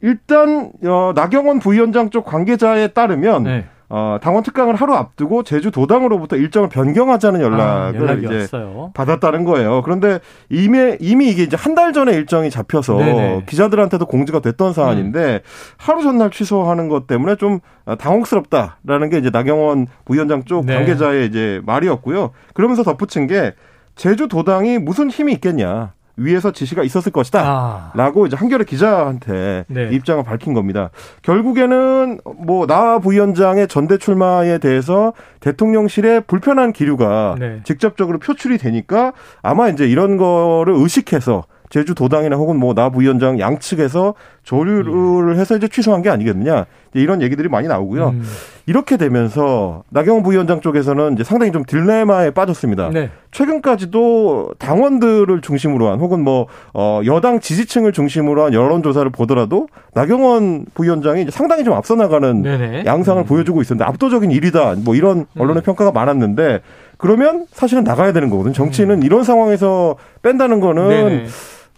일단 0.00 0.70
어, 0.84 1.12
나경원 1.14 1.58
부위원장 1.58 2.10
쪽 2.10 2.24
관계자에 2.24 2.88
따르면 2.88 3.42
네. 3.44 3.66
어, 3.90 4.18
당원 4.20 4.42
특강을 4.42 4.74
하루 4.74 4.92
앞두고 4.94 5.44
제주 5.44 5.70
도당으로부터 5.70 6.36
일정을 6.36 6.68
변경하자는 6.68 7.40
연락을 7.40 8.10
아, 8.10 8.12
이제 8.14 8.40
왔어요. 8.40 8.90
받았다는 8.92 9.44
거예요. 9.44 9.80
그런데 9.82 10.20
이미 10.50 10.96
이미 11.00 11.30
이게 11.30 11.42
이제 11.44 11.56
한 11.58 11.74
달 11.74 11.92
전에 11.92 12.12
일정이 12.12 12.50
잡혀서 12.50 12.98
네네. 12.98 13.44
기자들한테도 13.46 14.04
공지가 14.06 14.40
됐던 14.40 14.72
사안인데 14.72 15.34
음. 15.34 15.40
하루 15.76 16.02
전날 16.02 16.30
취소하는 16.30 16.88
것 16.88 17.06
때문에 17.06 17.36
좀 17.36 17.60
당혹스럽다라는 17.98 19.10
게 19.10 19.18
이제 19.18 19.30
나경원 19.30 19.86
부위원장 20.04 20.44
쪽 20.44 20.66
네. 20.66 20.74
관계자의 20.74 21.26
이제 21.26 21.60
말이었고요. 21.64 22.30
그러면서 22.54 22.82
덧붙인 22.82 23.26
게 23.26 23.54
제주 23.94 24.28
도당이 24.28 24.78
무슨 24.78 25.08
힘이 25.10 25.32
있겠냐. 25.34 25.92
위에서 26.18 26.50
지시가 26.50 26.82
있었을 26.82 27.12
것이다. 27.12 27.40
아. 27.44 27.92
라고 27.94 28.26
이제 28.26 28.36
한겨레 28.36 28.64
기자한테 28.64 29.64
네. 29.68 29.88
입장을 29.92 30.22
밝힌 30.24 30.52
겁니다. 30.52 30.90
결국에는 31.22 32.20
뭐 32.46 32.66
나 32.66 32.98
부위원장의 32.98 33.68
전대 33.68 33.96
출마에 33.96 34.58
대해서 34.58 35.12
대통령실에 35.40 36.20
불편한 36.20 36.72
기류가 36.72 37.36
네. 37.38 37.60
직접적으로 37.64 38.18
표출이 38.18 38.58
되니까 38.58 39.12
아마 39.42 39.68
이제 39.68 39.86
이런 39.86 40.16
거를 40.18 40.74
의식해서 40.74 41.44
제주도당이나 41.70 42.36
혹은 42.36 42.56
뭐 42.56 42.74
나 42.74 42.88
부위원장 42.90 43.38
양측에서 43.38 44.14
조류를 44.48 45.36
해서 45.36 45.58
이제 45.58 45.68
취소한 45.68 46.00
게 46.00 46.08
아니겠느냐 46.08 46.64
이런 46.94 47.20
얘기들이 47.20 47.50
많이 47.50 47.68
나오고요. 47.68 48.08
음. 48.08 48.22
이렇게 48.64 48.96
되면서 48.96 49.82
나경원 49.90 50.22
부위원장 50.22 50.62
쪽에서는 50.62 51.12
이제 51.12 51.22
상당히 51.22 51.52
좀 51.52 51.64
딜레마에 51.66 52.30
빠졌습니다. 52.30 52.88
네. 52.88 53.10
최근까지도 53.30 54.54
당원들을 54.58 55.42
중심으로 55.42 55.90
한 55.90 56.00
혹은 56.00 56.24
뭐 56.24 56.46
어, 56.72 57.02
여당 57.04 57.40
지지층을 57.40 57.92
중심으로 57.92 58.44
한 58.44 58.54
여론 58.54 58.82
조사를 58.82 59.10
보더라도 59.10 59.68
나경원 59.92 60.64
부위원장이 60.72 61.22
이제 61.22 61.30
상당히 61.30 61.62
좀 61.62 61.74
앞서 61.74 61.94
나가는 61.94 62.40
네네. 62.40 62.84
양상을 62.86 63.22
음. 63.22 63.26
보여주고 63.26 63.60
있었는데 63.60 63.84
압도적인 63.84 64.30
일이다 64.30 64.76
뭐 64.82 64.94
이런 64.94 65.18
음. 65.18 65.26
언론의 65.40 65.60
음. 65.60 65.64
평가가 65.64 65.92
많았는데 65.92 66.60
그러면 66.96 67.44
사실은 67.52 67.84
나가야 67.84 68.14
되는 68.14 68.30
거거든. 68.30 68.54
정치는 68.54 69.00
음. 69.00 69.02
이런 69.02 69.24
상황에서 69.24 69.96
뺀다는 70.22 70.60
거는 70.60 70.88
네네. 70.88 71.26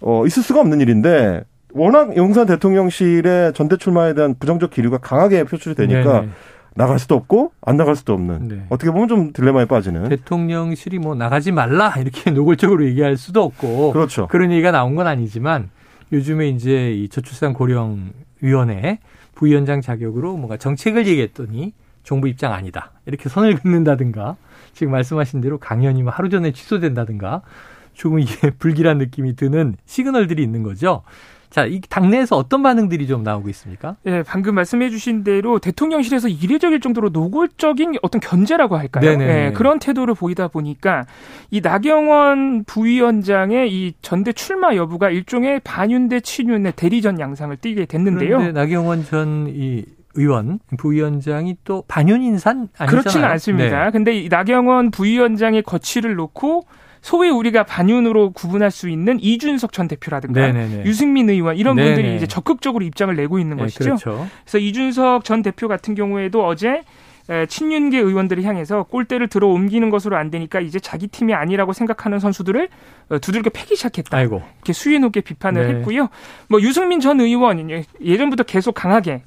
어, 0.02 0.24
있을 0.24 0.44
수가 0.44 0.60
없는 0.60 0.80
일인데 0.80 1.42
워낙 1.72 2.16
용산 2.16 2.46
대통령실의 2.46 3.52
전대 3.54 3.76
출마에 3.76 4.14
대한 4.14 4.34
부정적 4.38 4.70
기류가 4.70 4.98
강하게 4.98 5.44
표출이 5.44 5.74
되니까 5.74 6.20
네네. 6.20 6.32
나갈 6.74 6.98
수도 6.98 7.14
없고 7.14 7.52
안 7.62 7.76
나갈 7.76 7.96
수도 7.96 8.12
없는 8.14 8.48
네. 8.48 8.66
어떻게 8.68 8.90
보면 8.90 9.08
좀 9.08 9.32
딜레마에 9.32 9.64
빠지는 9.66 10.08
대통령실이 10.08 10.98
뭐 10.98 11.14
나가지 11.14 11.52
말라 11.52 11.94
이렇게 11.98 12.30
노골적으로 12.32 12.84
얘기할 12.86 13.16
수도 13.16 13.42
없고 13.42 13.92
그렇죠. 13.92 14.28
그런 14.28 14.52
얘기가 14.52 14.70
나온 14.70 14.94
건 14.94 15.06
아니지만 15.06 15.70
요즘에 16.12 16.48
이제 16.48 16.92
이 16.92 17.08
저출산 17.08 17.52
고령 17.52 18.12
위원회 18.40 18.98
부위원장 19.34 19.80
자격으로 19.80 20.36
뭔가 20.36 20.56
정책을 20.56 21.06
얘기했더니 21.06 21.72
정부 22.02 22.28
입장 22.28 22.52
아니다 22.52 22.92
이렇게 23.06 23.28
선을 23.28 23.56
긋는다든가 23.56 24.36
지금 24.72 24.92
말씀하신 24.92 25.40
대로 25.40 25.58
강연이 25.58 26.02
뭐 26.02 26.12
하루 26.12 26.28
전에 26.28 26.52
취소된다든가 26.52 27.42
조금 27.94 28.20
이게 28.20 28.50
불길한 28.58 28.98
느낌이 28.98 29.36
드는 29.36 29.76
시그널들이 29.84 30.42
있는 30.42 30.62
거죠. 30.62 31.02
자, 31.50 31.66
이 31.66 31.80
당내에서 31.80 32.36
어떤 32.36 32.62
반응들이 32.62 33.08
좀 33.08 33.24
나오고 33.24 33.48
있습니까? 33.50 33.96
네, 34.04 34.22
방금 34.22 34.54
말씀해 34.54 34.88
주신 34.88 35.24
대로 35.24 35.58
대통령실에서 35.58 36.28
이례적일 36.28 36.80
정도로 36.80 37.08
노골적인 37.08 37.96
어떤 38.02 38.20
견제라고 38.20 38.76
할까요? 38.76 39.16
네, 39.18 39.52
그런 39.52 39.80
태도를 39.80 40.14
보이다 40.14 40.46
보니까 40.48 41.06
이 41.50 41.60
나경원 41.60 42.64
부위원장의 42.64 43.72
이 43.72 43.94
전대 44.00 44.32
출마 44.32 44.76
여부가 44.76 45.10
일종의 45.10 45.60
반윤대 45.64 46.20
친윤의 46.20 46.74
대리전 46.76 47.18
양상을 47.18 47.56
띠게 47.56 47.86
됐는데요. 47.86 48.38
그런데 48.38 48.52
나경원 48.52 49.04
전이 49.04 49.84
의원 50.14 50.60
부위원장이 50.76 51.56
또 51.64 51.84
반윤 51.88 52.22
인산 52.22 52.68
아니잖아요. 52.78 52.90
그렇지는 52.90 53.28
않습니다. 53.28 53.84
네. 53.84 53.90
근데 53.90 54.14
이 54.14 54.28
나경원 54.28 54.90
부위원장의 54.90 55.62
거취를 55.62 56.14
놓고 56.14 56.64
소위 57.02 57.30
우리가 57.30 57.64
반윤으로 57.64 58.30
구분할 58.32 58.70
수 58.70 58.88
있는 58.88 59.18
이준석 59.20 59.72
전 59.72 59.88
대표라든가 59.88 60.40
네네네. 60.40 60.84
유승민 60.84 61.30
의원 61.30 61.56
이런 61.56 61.76
네네. 61.76 61.94
분들이 61.94 62.16
이제 62.16 62.26
적극적으로 62.26 62.84
입장을 62.84 63.14
내고 63.14 63.38
있는 63.38 63.56
네, 63.56 63.64
것이죠. 63.64 63.84
그렇죠. 63.84 64.28
그래서 64.44 64.58
이준석 64.58 65.24
전 65.24 65.42
대표 65.42 65.68
같은 65.68 65.94
경우에도 65.94 66.44
어제 66.46 66.82
친윤계 67.48 67.98
의원들을 67.98 68.42
향해서 68.42 68.84
골대를 68.84 69.28
들어 69.28 69.48
옮기는 69.48 69.88
것으로 69.90 70.16
안 70.16 70.30
되니까 70.30 70.60
이제 70.60 70.80
자기 70.80 71.06
팀이 71.06 71.32
아니라고 71.32 71.72
생각하는 71.72 72.18
선수들을 72.18 72.64
어, 72.64 72.68
두들겨 73.18 73.50
패기 73.50 73.76
시작했다. 73.76 74.16
아이고. 74.16 74.42
이렇게 74.56 74.72
수위 74.72 74.98
높게 74.98 75.20
비판을 75.20 75.66
네. 75.66 75.74
했고요. 75.74 76.08
뭐 76.48 76.60
유승민 76.60 77.00
전 77.00 77.20
의원 77.20 77.70
예전부터 78.00 78.44
계속 78.44 78.74
강하게 78.74 79.22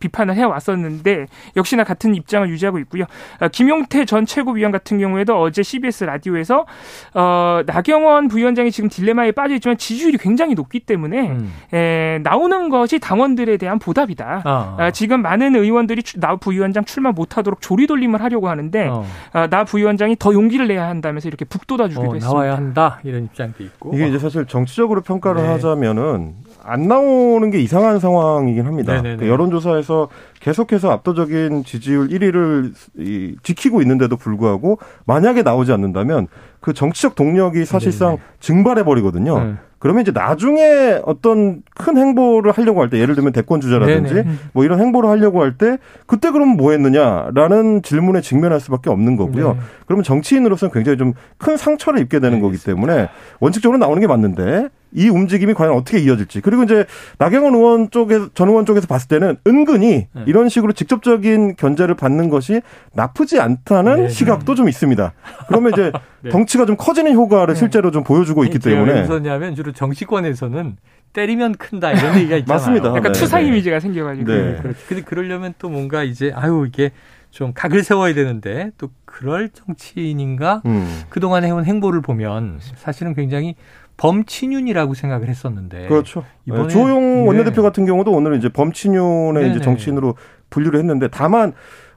비판을 0.00 0.34
해왔었는데 0.34 1.26
역시나 1.56 1.84
같은 1.84 2.14
입장을 2.14 2.48
유지하고 2.48 2.78
있고요. 2.80 3.04
어, 3.38 3.48
김용태 3.48 4.06
전 4.06 4.26
최고위원 4.26 4.72
같은 4.72 4.98
경우에도 4.98 5.40
어제 5.40 5.62
CBS 5.62 6.04
라디오에서 6.04 6.66
어, 7.14 7.60
나경원 7.66 8.28
부위원장이 8.28 8.72
지금 8.72 8.88
딜레마에 8.88 9.32
빠져 9.32 9.54
있지만 9.54 9.76
지지율이 9.76 10.18
굉장히 10.18 10.54
높기 10.54 10.80
때문에 10.80 11.30
음. 11.30 11.52
에, 11.72 12.18
나오는 12.22 12.68
것이 12.70 12.98
당원들에 12.98 13.58
대한 13.58 13.78
보답이다. 13.78 14.42
아. 14.44 14.76
어, 14.80 14.90
지금 14.90 15.22
많은 15.22 15.54
의원들이 15.54 16.02
나 16.16 16.36
부위원장 16.36 16.84
출마 16.84 17.12
못하도록 17.12 17.60
조리돌림을 17.60 18.22
하려고 18.22 18.48
하는데 18.48 18.88
어. 18.88 19.04
어, 19.34 19.46
나 19.48 19.64
부위원장이 19.64 20.16
더 20.18 20.32
용기를 20.32 20.66
내야 20.68 20.88
한다면서 20.88 21.28
이렇게 21.28 21.44
북돋아주기도 21.44 22.00
어, 22.00 22.14
했습니다. 22.14 22.26
나와야 22.26 22.56
한다. 22.56 23.00
이런 23.10 23.24
입장도 23.24 23.62
있고. 23.62 23.92
이게 23.94 24.08
이제 24.08 24.18
사실 24.18 24.46
정치적으로 24.46 25.02
평가를 25.02 25.42
네. 25.42 25.48
하자면은 25.48 26.34
안 26.62 26.88
나오는 26.88 27.50
게 27.50 27.60
이상한 27.60 27.98
상황이긴 27.98 28.66
합니다. 28.66 29.02
그 29.02 29.28
여론조사에서 29.28 30.08
계속해서 30.40 30.90
압도적인 30.90 31.64
지지율 31.64 32.08
1위를 32.08 32.72
이, 32.96 33.36
지키고 33.42 33.82
있는데도 33.82 34.16
불구하고 34.16 34.78
만약에 35.04 35.42
나오지 35.42 35.72
않는다면 35.72 36.28
그 36.60 36.72
정치적 36.72 37.14
동력이 37.14 37.64
사실상. 37.64 38.18
증발해 38.40 38.84
버리거든요. 38.84 39.38
네. 39.38 39.54
그러면 39.80 40.02
이제 40.02 40.12
나중에 40.12 41.00
어떤 41.04 41.62
큰 41.74 41.96
행보를 41.96 42.52
하려고 42.52 42.82
할 42.82 42.90
때 42.90 42.98
예를 42.98 43.14
들면 43.16 43.32
대권 43.32 43.60
주자라든지 43.60 44.14
네네. 44.14 44.30
뭐 44.52 44.64
이런 44.64 44.78
행보를 44.78 45.08
하려고 45.10 45.42
할 45.42 45.54
때 45.58 45.78
그때 46.06 46.30
그러면 46.30 46.56
뭐 46.56 46.70
했느냐라는 46.72 47.82
질문에 47.82 48.20
직면할 48.20 48.60
수밖에 48.60 48.90
없는 48.90 49.16
거고요. 49.16 49.54
네. 49.54 49.58
그러면 49.86 50.04
정치인으로서는 50.04 50.72
굉장히 50.72 50.96
좀 50.98 51.14
큰 51.38 51.56
상처를 51.56 52.00
입게 52.00 52.20
되는 52.20 52.36
네, 52.38 52.42
거기 52.42 52.58
때문에 52.62 53.08
원칙적으로 53.40 53.78
나오는 53.78 53.98
게 54.00 54.06
맞는데 54.06 54.68
이 54.92 55.08
움직임이 55.08 55.54
과연 55.54 55.72
어떻게 55.74 55.98
이어질지. 55.98 56.40
그리고 56.40 56.64
이제 56.64 56.84
나경원 57.18 57.54
의원 57.54 57.90
쪽에서 57.90 58.28
전 58.34 58.48
의원 58.48 58.66
쪽에서 58.66 58.86
봤을 58.86 59.08
때는 59.08 59.36
은근히 59.46 60.08
네. 60.12 60.24
이런 60.26 60.48
식으로 60.48 60.72
직접적인 60.72 61.56
견제를 61.56 61.94
받는 61.94 62.28
것이 62.28 62.60
나쁘지 62.92 63.40
않다는 63.40 64.02
네. 64.02 64.08
시각도 64.08 64.54
좀 64.54 64.68
있습니다. 64.68 65.12
그러면 65.48 65.72
이제 65.72 65.92
네. 66.22 66.30
덩치가 66.30 66.66
좀 66.66 66.76
커지는 66.76 67.12
효과를 67.14 67.54
네. 67.54 67.58
실제로 67.58 67.90
좀 67.90 68.04
보여주고 68.04 68.44
있기 68.44 68.58
때문에. 68.58 68.92
왜 68.92 69.00
웃었냐면 69.02 69.54
주로 69.54 69.72
정치권에서는 69.72 70.76
때리면 71.12 71.56
큰다 71.56 71.92
이런 71.92 72.16
얘기가 72.18 72.36
있잖아요. 72.36 72.58
맞습니다. 72.58 72.88
약간 72.90 73.12
네. 73.12 73.12
투사 73.12 73.38
네. 73.40 73.46
이미지가 73.48 73.80
생겨가지고. 73.80 74.32
네. 74.32 74.56
그렇죠. 74.62 74.78
근데 74.88 75.02
그러려면 75.02 75.54
또 75.58 75.68
뭔가 75.68 76.02
이제 76.02 76.32
아유 76.34 76.64
이게 76.66 76.90
좀 77.30 77.52
각을 77.54 77.82
세워야 77.84 78.12
되는데 78.14 78.70
또 78.76 78.90
그럴 79.04 79.48
정치인인가 79.50 80.62
음. 80.66 81.02
그동안 81.08 81.44
해온 81.44 81.64
행보를 81.64 82.00
보면 82.00 82.58
사실은 82.76 83.14
굉장히 83.14 83.54
범친윤이라고 84.00 84.94
생각을 84.94 85.28
했었는데. 85.28 85.86
그렇죠. 85.86 86.24
이번에 86.46 86.68
조용 86.68 87.22
네. 87.22 87.26
원내대표 87.26 87.62
같은 87.62 87.84
경우도 87.84 88.10
오늘 88.10 88.36
이제 88.36 88.48
범친윤의 88.48 89.42
네네. 89.42 89.50
이제 89.50 89.60
정치인으로 89.60 90.14
분류를 90.48 90.80
했는데 90.80 91.08
다만 91.08 91.52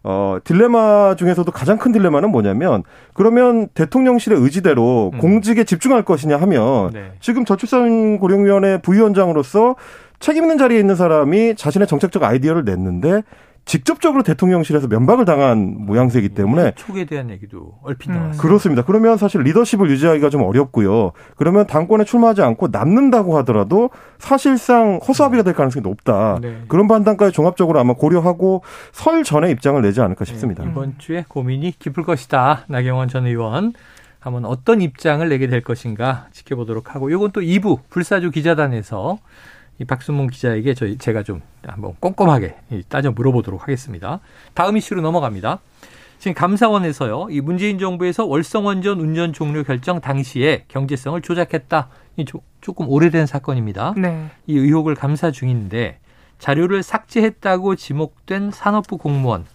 어, 0.05 0.37
딜레마 0.43 1.15
중에서도 1.15 1.49
가장 1.53 1.77
큰 1.77 1.93
딜레마는 1.93 2.29
뭐냐면, 2.29 2.83
그러면 3.13 3.69
대통령실의 3.73 4.37
의지대로 4.37 5.11
음. 5.13 5.17
공직에 5.17 5.63
집중할 5.63 6.03
것이냐 6.03 6.35
하면, 6.41 6.91
네. 6.91 7.13
지금 7.21 7.45
저출산 7.45 8.19
고령위원회 8.19 8.79
부위원장으로서 8.81 9.77
책임 10.19 10.43
있는 10.43 10.57
자리에 10.57 10.77
있는 10.77 10.97
사람이 10.97 11.55
자신의 11.55 11.87
정책적 11.87 12.21
아이디어를 12.21 12.65
냈는데, 12.65 13.23
직접적으로 13.65 14.23
대통령실에서 14.23 14.87
면박을 14.87 15.25
당한 15.25 15.75
모양새이기 15.77 16.29
때문에 16.29 16.73
촉에 16.75 17.05
대한 17.05 17.29
얘기도 17.29 17.75
얼핏 17.81 18.09
음. 18.09 18.15
나왔어요. 18.15 18.41
그렇습니다. 18.41 18.83
그러면 18.83 19.17
사실 19.17 19.41
리더십을 19.41 19.89
유지하기가 19.89 20.29
좀 20.29 20.43
어렵고요. 20.43 21.11
그러면 21.37 21.65
당권에 21.65 22.03
출마하지 22.03 22.41
않고 22.41 22.67
남는다고 22.71 23.37
하더라도 23.37 23.89
사실상 24.19 24.99
허수아비가 25.07 25.43
될 25.43 25.53
가능성이 25.53 25.83
높다. 25.83 26.39
네. 26.41 26.63
그런 26.67 26.87
판단까지 26.87 27.31
종합적으로 27.31 27.79
아마 27.79 27.93
고려하고 27.93 28.63
설 28.91 29.23
전에 29.23 29.49
입장을 29.51 29.81
내지 29.81 30.01
않을까 30.01 30.25
싶습니다. 30.25 30.63
네, 30.63 30.69
이번 30.69 30.95
주에 30.97 31.23
고민이 31.27 31.73
깊을 31.79 32.03
것이다. 32.03 32.65
나경원 32.67 33.07
전 33.07 33.25
의원. 33.25 33.73
한번 34.19 34.45
어떤 34.45 34.81
입장을 34.81 35.27
내게 35.27 35.47
될 35.47 35.59
것인가 35.59 36.27
지켜보도록 36.31 36.95
하고 36.95 37.09
이건 37.09 37.31
또 37.33 37.41
2부 37.41 37.79
불사조 37.89 38.31
기자단에서 38.31 39.17
이 39.79 39.85
박순문 39.85 40.29
기자에게 40.29 40.73
저희 40.73 40.97
제가 40.97 41.23
좀 41.23 41.41
한번 41.65 41.95
꼼꼼하게 41.99 42.55
따져 42.89 43.11
물어보도록 43.11 43.63
하겠습니다. 43.63 44.19
다음 44.53 44.77
이슈로 44.77 45.01
넘어갑니다. 45.01 45.59
지금 46.19 46.35
감사원에서요, 46.35 47.27
이 47.31 47.41
문재인 47.41 47.79
정부에서 47.79 48.25
월성원전 48.25 48.99
운전 48.99 49.33
종료 49.33 49.63
결정 49.63 49.99
당시에 49.99 50.65
경제성을 50.69 51.19
조작했다. 51.21 51.89
이 52.15 52.25
조금 52.61 52.87
오래된 52.87 53.25
사건입니다. 53.25 53.93
네. 53.97 54.29
이 54.47 54.57
의혹을 54.57 54.95
감사 54.95 55.31
중인데 55.31 55.99
자료를 56.39 56.81
삭제했다고 56.81 57.75
지목된 57.75 58.51
산업부 58.51 58.97
공무원 58.97 59.45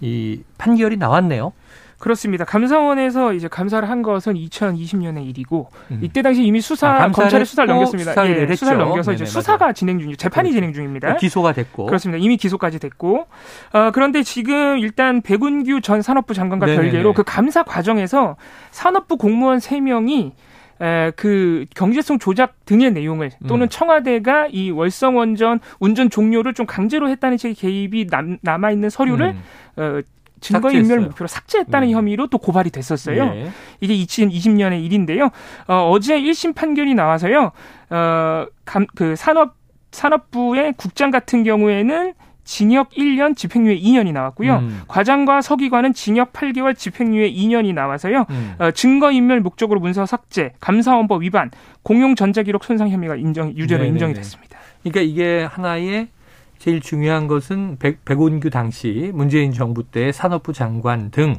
이 0.00 0.42
판결이 0.58 0.96
나왔네요. 0.96 1.52
그렇습니다. 1.98 2.44
감사원에서 2.44 3.32
이제 3.32 3.48
감사를 3.48 3.88
한 3.88 4.02
것은 4.02 4.34
2020년의 4.34 5.26
일이고 5.28 5.70
음. 5.90 6.00
이때 6.02 6.22
당시 6.22 6.44
이미 6.44 6.60
수사 6.60 6.88
아, 6.88 7.10
검찰의 7.10 7.46
수사를 7.46 7.66
넘겼습니다. 7.66 8.10
수사를, 8.12 8.50
예, 8.50 8.54
수사를 8.54 8.78
넘겨서 8.78 9.12
네네, 9.12 9.22
이제 9.22 9.24
수사가 9.24 9.64
맞아요. 9.64 9.72
진행 9.72 9.98
중이죠. 9.98 10.16
재판이 10.16 10.50
그렇죠. 10.50 10.56
진행 10.56 10.72
중입니다. 10.74 11.16
기소가 11.16 11.52
됐고 11.52 11.86
그렇습니다. 11.86 12.22
이미 12.22 12.36
기소까지 12.36 12.78
됐고 12.78 13.26
어, 13.72 13.90
그런데 13.92 14.22
지금 14.22 14.78
일단 14.78 15.22
백운규 15.22 15.80
전 15.80 16.02
산업부 16.02 16.34
장관과 16.34 16.66
네네네. 16.66 16.82
별개로 16.90 17.14
그 17.14 17.22
감사 17.24 17.62
과정에서 17.62 18.36
산업부 18.70 19.16
공무원 19.16 19.58
3 19.58 19.84
명이 19.84 20.32
에, 20.80 21.10
그 21.16 21.64
경제성 21.74 22.18
조작 22.18 22.66
등의 22.66 22.92
내용을 22.92 23.30
또는 23.48 23.66
음. 23.66 23.68
청와대가 23.70 24.46
이 24.50 24.70
월성원전 24.70 25.60
운전 25.80 26.10
종료를 26.10 26.52
좀 26.52 26.66
강제로 26.66 27.08
했다는 27.08 27.38
식의 27.38 27.54
개입이 27.54 28.08
남, 28.08 28.36
남아 28.42 28.72
있는 28.72 28.90
서류를 28.90 29.28
음. 29.28 29.42
어, 29.76 30.02
증거인멸 30.46 31.00
목표로 31.00 31.26
삭제했다는 31.28 31.88
네. 31.88 31.94
혐의로 31.94 32.28
또 32.28 32.38
고발이 32.38 32.70
됐었어요. 32.70 33.34
네. 33.34 33.50
이게 33.80 33.94
2020년의 33.94 34.84
일인데요. 34.84 35.30
어, 35.66 35.90
어제 35.90 36.20
1심 36.20 36.54
판결이 36.54 36.94
나와서요. 36.94 37.52
어, 37.90 38.46
감, 38.64 38.86
그 38.94 39.16
산업 39.16 39.54
산업부의 39.92 40.74
국장 40.76 41.10
같은 41.10 41.42
경우에는 41.42 42.12
징역 42.44 42.90
1년, 42.90 43.36
집행유예 43.36 43.76
2년이 43.76 44.12
나왔고요. 44.12 44.56
음. 44.58 44.82
과장과 44.86 45.40
서기관은 45.40 45.94
징역 45.94 46.32
8개월, 46.32 46.76
집행유예 46.76 47.32
2년이 47.32 47.74
나와서요. 47.74 48.26
음. 48.30 48.54
어, 48.58 48.70
증거인멸 48.70 49.40
목적으로 49.40 49.80
문서 49.80 50.06
삭제, 50.06 50.52
감사원법 50.60 51.22
위반, 51.22 51.50
공용 51.82 52.14
전자기록 52.14 52.62
손상 52.62 52.88
혐의가 52.90 53.16
인정 53.16 53.52
유죄로 53.56 53.82
네네네. 53.82 53.88
인정이 53.88 54.14
됐습니다. 54.14 54.58
그러니까 54.82 55.00
이게 55.00 55.44
하나의 55.50 56.08
제일 56.58 56.80
중요한 56.80 57.26
것은 57.26 57.76
백, 57.78 58.04
백운규 58.04 58.50
당시 58.50 59.10
문재인 59.14 59.52
정부 59.52 59.82
때 59.84 60.12
산업부 60.12 60.52
장관 60.52 61.10
등 61.10 61.36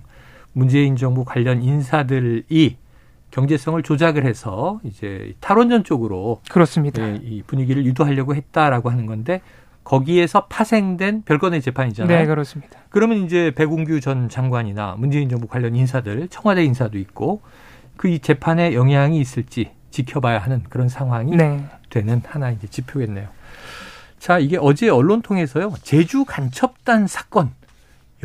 문재인 0.53 0.95
정부 0.95 1.25
관련 1.25 1.61
인사들이 1.61 2.77
경제성을 3.31 3.81
조작을 3.83 4.25
해서 4.25 4.79
이제 4.83 5.33
탈원전 5.39 5.83
쪽으로 5.83 6.41
그렇습니다. 6.49 7.01
예, 7.07 7.19
이 7.21 7.43
분위기를 7.45 7.85
유도하려고 7.85 8.35
했다라고 8.35 8.89
하는 8.89 9.05
건데 9.05 9.41
거기에서 9.83 10.45
파생된 10.47 11.23
별건의 11.23 11.61
재판이잖아요. 11.61 12.17
네, 12.19 12.25
그렇습니다. 12.25 12.79
그러면 12.89 13.19
이제 13.19 13.51
백운규 13.55 13.99
전 14.01 14.29
장관이나 14.29 14.95
문재인 14.97 15.29
정부 15.29 15.47
관련 15.47 15.75
인사들, 15.75 16.27
청와대 16.29 16.63
인사도 16.63 16.97
있고 16.97 17.41
그 17.97 18.07
이 18.07 18.19
재판에 18.19 18.73
영향이 18.73 19.19
있을지 19.19 19.71
지켜봐야 19.89 20.37
하는 20.39 20.63
그런 20.69 20.87
상황이 20.87 21.35
네. 21.35 21.65
되는 21.89 22.21
하나 22.25 22.51
이제 22.51 22.67
지표겠네요. 22.67 23.27
자, 24.19 24.39
이게 24.39 24.57
어제 24.59 24.89
언론 24.89 25.21
통해서요. 25.21 25.73
제주 25.83 26.25
간첩단 26.25 27.07
사건. 27.07 27.51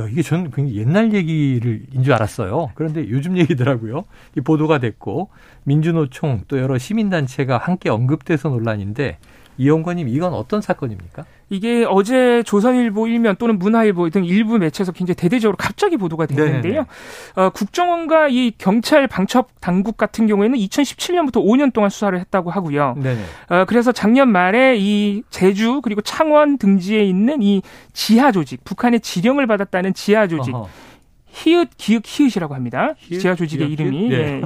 야, 0.00 0.07
이게 0.09 0.22
저는 0.22 0.50
굉장히 0.50 0.78
옛날 0.78 1.12
얘기를 1.12 1.83
인 1.92 2.02
줄 2.02 2.14
알았어요. 2.14 2.70
그런데 2.74 3.09
요즘 3.11 3.37
얘기더라고요. 3.37 4.05
이 4.37 4.40
보도가 4.40 4.78
됐고 4.78 5.28
민주노총 5.64 6.44
또 6.48 6.59
여러 6.59 6.78
시민단체가 6.78 7.59
함께 7.59 7.90
언급돼서 7.90 8.48
논란인데 8.48 9.18
이영관님 9.62 10.09
이건 10.09 10.35
어떤 10.35 10.61
사건입니까? 10.61 11.25
이게 11.51 11.85
어제 11.88 12.42
조선일보 12.44 13.07
일면 13.07 13.37
또는 13.37 13.59
문화일보 13.59 14.09
등 14.11 14.25
일부 14.25 14.59
매체에서 14.59 14.90
굉장히 14.92 15.16
대대적으로 15.16 15.57
갑자기 15.57 15.96
보도가 15.96 16.27
됐는데요. 16.27 16.87
어, 17.37 17.51
국정원과 17.51 18.29
이 18.29 18.53
경찰 18.57 19.07
방첩 19.07 19.48
당국 19.61 19.96
같은 19.96 20.27
경우에는 20.27 20.59
2017년부터 20.59 21.44
5년 21.44 21.72
동안 21.72 21.90
수사를 21.90 22.18
했다고 22.18 22.51
하고요. 22.51 22.94
어, 23.51 23.64
그래서 23.66 23.92
작년 23.92 24.31
말에 24.31 24.77
이 24.79 25.22
제주 25.31 25.81
그리고 25.83 26.01
창원 26.01 26.59
등지에 26.59 27.05
있는 27.05 27.42
이 27.42 27.62
지하 27.92 28.33
조직, 28.33 28.64
북한의 28.64 29.01
지령을 29.01 29.46
받았다는 29.46 29.94
지하 29.94 30.27
조직. 30.27 30.55
어허. 30.55 30.68
히읗 31.33 31.71
기역 31.79 32.03
히읗이라고 32.05 32.55
합니다. 32.55 32.95
히읗, 32.99 33.21
지하 33.21 33.35
조직의 33.35 33.68
기역, 33.68 33.81
이름이 33.81 34.09
네. 34.09 34.16
예. 34.16 34.42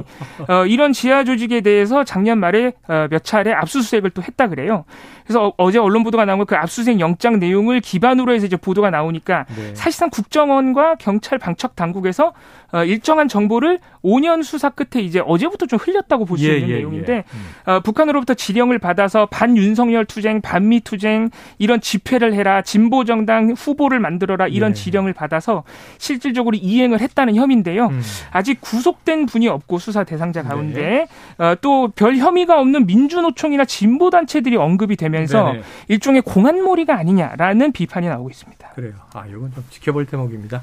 어, 0.53 0.65
이런 0.65 0.93
지하 0.93 1.23
조직에 1.23 1.61
대해서 1.61 2.03
작년 2.03 2.39
말에 2.39 2.73
어, 2.87 3.07
몇 3.09 3.23
차례 3.23 3.53
압수수색을 3.53 4.11
또 4.11 4.23
했다 4.23 4.47
그래요. 4.47 4.85
그래서 5.27 5.53
어, 5.57 5.71
제 5.71 5.77
언론 5.77 6.03
보도가 6.03 6.23
나온 6.23 6.45
그 6.45 6.55
압수수색 6.55 7.01
영장 7.01 7.37
내용을 7.37 7.81
기반으로 7.81 8.33
해서 8.33 8.45
이제 8.45 8.55
보도가 8.55 8.89
나오니까 8.89 9.45
네. 9.55 9.75
사실상 9.75 10.09
국정원과 10.09 10.95
경찰 10.95 11.37
방첩 11.37 11.75
당국에서 11.75 12.31
어, 12.71 12.83
일정한 12.83 13.27
정보를 13.27 13.79
5년 14.03 14.43
수사 14.43 14.69
끝에 14.69 15.03
이제 15.03 15.21
어제부터 15.25 15.65
좀 15.65 15.79
흘렸다고 15.81 16.25
볼수 16.25 16.49
예, 16.49 16.55
있는 16.55 16.69
예, 16.69 16.75
내용인데 16.75 17.13
예. 17.13 17.23
음. 17.33 17.71
어, 17.71 17.79
북한으로부터 17.81 18.33
지령을 18.33 18.79
받아서 18.79 19.25
반윤석열 19.25 20.05
투쟁, 20.05 20.41
반미 20.41 20.81
투쟁 20.81 21.29
이런 21.57 21.81
집회를 21.81 22.33
해라, 22.33 22.61
진보 22.61 23.03
정당 23.03 23.51
후보를 23.51 23.99
만들어라 23.99 24.47
이런 24.47 24.71
예. 24.71 24.73
지령을 24.73 25.13
받아서 25.13 25.63
실질적으로 25.97 26.55
이행을 26.55 27.01
했다는 27.01 27.35
혐의인데요. 27.35 27.87
음. 27.87 28.01
아직 28.31 28.59
구속된 28.61 29.25
분이 29.25 29.47
없고 29.47 29.79
수사 29.79 30.03
대상자 30.03 30.43
가운데 30.43 30.81
네. 30.81 31.07
어, 31.37 31.55
또별 31.59 32.17
혐의가 32.17 32.59
없는 32.59 32.85
민주노총이나 32.85 33.65
진보 33.65 34.09
단체들이 34.09 34.55
언급이 34.55 34.95
되면 34.95 35.16
서 35.25 35.51
네네. 35.51 35.63
일종의 35.87 36.21
공안몰이가 36.21 36.95
아니냐라는 36.95 37.71
비판이 37.71 38.07
나오고 38.07 38.29
있습니다. 38.29 38.69
그래요. 38.75 38.93
아, 39.13 39.25
이건 39.25 39.51
좀 39.53 39.63
지켜볼 39.69 40.05
대목입니다. 40.05 40.61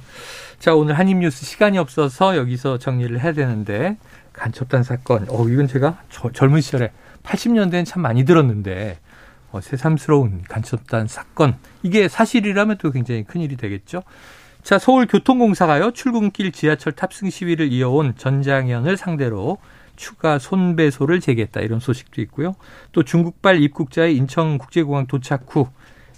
자, 0.58 0.74
오늘 0.74 0.98
한입뉴스 0.98 1.44
시간이 1.44 1.78
없어서 1.78 2.36
여기서 2.36 2.78
정리를 2.78 3.18
해야 3.20 3.32
되는데 3.32 3.96
간첩단 4.32 4.82
사건. 4.82 5.26
어, 5.28 5.48
이건 5.48 5.66
제가 5.66 5.98
저, 6.10 6.30
젊은 6.30 6.60
시절에 6.60 6.92
80년대엔 7.24 7.84
참 7.86 8.02
많이 8.02 8.24
들었는데 8.24 8.98
어, 9.50 9.60
새삼스러운 9.60 10.42
간첩단 10.48 11.08
사건. 11.08 11.56
이게 11.82 12.08
사실이라면 12.08 12.78
또 12.78 12.90
굉장히 12.90 13.24
큰일이 13.24 13.56
되겠죠. 13.56 14.02
자, 14.62 14.78
서울교통공사가요. 14.78 15.92
출근길 15.92 16.50
지하철 16.50 16.92
탑승 16.92 17.30
시위를 17.30 17.70
이어온 17.70 18.14
전장현을 18.16 18.96
상대로 18.96 19.58
추가 19.96 20.38
손배소를 20.38 21.20
제기했다. 21.20 21.60
이런 21.60 21.80
소식도 21.80 22.20
있고요. 22.22 22.54
또 22.92 23.02
중국발 23.02 23.62
입국자의 23.62 24.16
인천국제공항 24.16 25.06
도착 25.06 25.44
후 25.48 25.68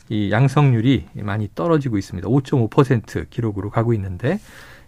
이 0.08 0.30
양성률이 0.30 1.06
많이 1.14 1.48
떨어지고 1.54 1.98
있습니다. 1.98 2.28
5.5% 2.28 3.28
기록으로 3.28 3.70
가고 3.70 3.92
있는데 3.94 4.38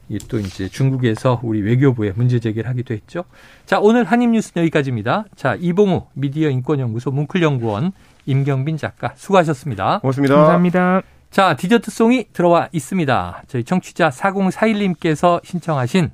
이게 0.09 0.25
또 0.29 0.39
이제 0.39 0.69
중국에서 0.69 1.41
우리 1.43 1.61
외교부에 1.61 2.13
문제 2.15 2.39
제기를 2.39 2.69
하기도 2.71 2.95
했죠. 2.95 3.25
자, 3.67 3.79
오늘 3.81 4.05
한입 4.05 4.31
뉴스는 4.31 4.65
여기까지입니다. 4.65 5.25
자, 5.37 5.57
이봉우 5.59 6.07
미디어 6.15 6.49
인권연구소 6.51 7.11
뭉클연구원 7.11 7.93
임경빈 8.27 8.77
작가 8.77 9.13
수고하셨습니다. 9.17 9.99
고맙습니다. 10.01 10.37
감사합니다. 10.37 11.03
자, 11.31 11.57
디저트 11.57 11.91
송이 11.91 12.29
들어와 12.33 12.69
있습니다. 12.73 13.43
저희 13.49 13.65
청취자 13.65 14.11
4041님께서 14.11 15.45
신청하신 15.45 16.11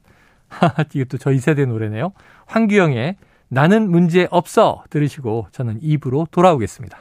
이것도 0.95 1.19
저희 1.19 1.39
세대 1.39 1.67
노래네요. 1.67 2.13
황규영의 2.47 3.17
나는 3.49 3.91
문제 3.91 4.27
없어 4.31 4.83
들으시고 4.91 5.49
저는 5.53 5.79
입으로 5.81 6.27
돌아오겠습니다. 6.31 6.99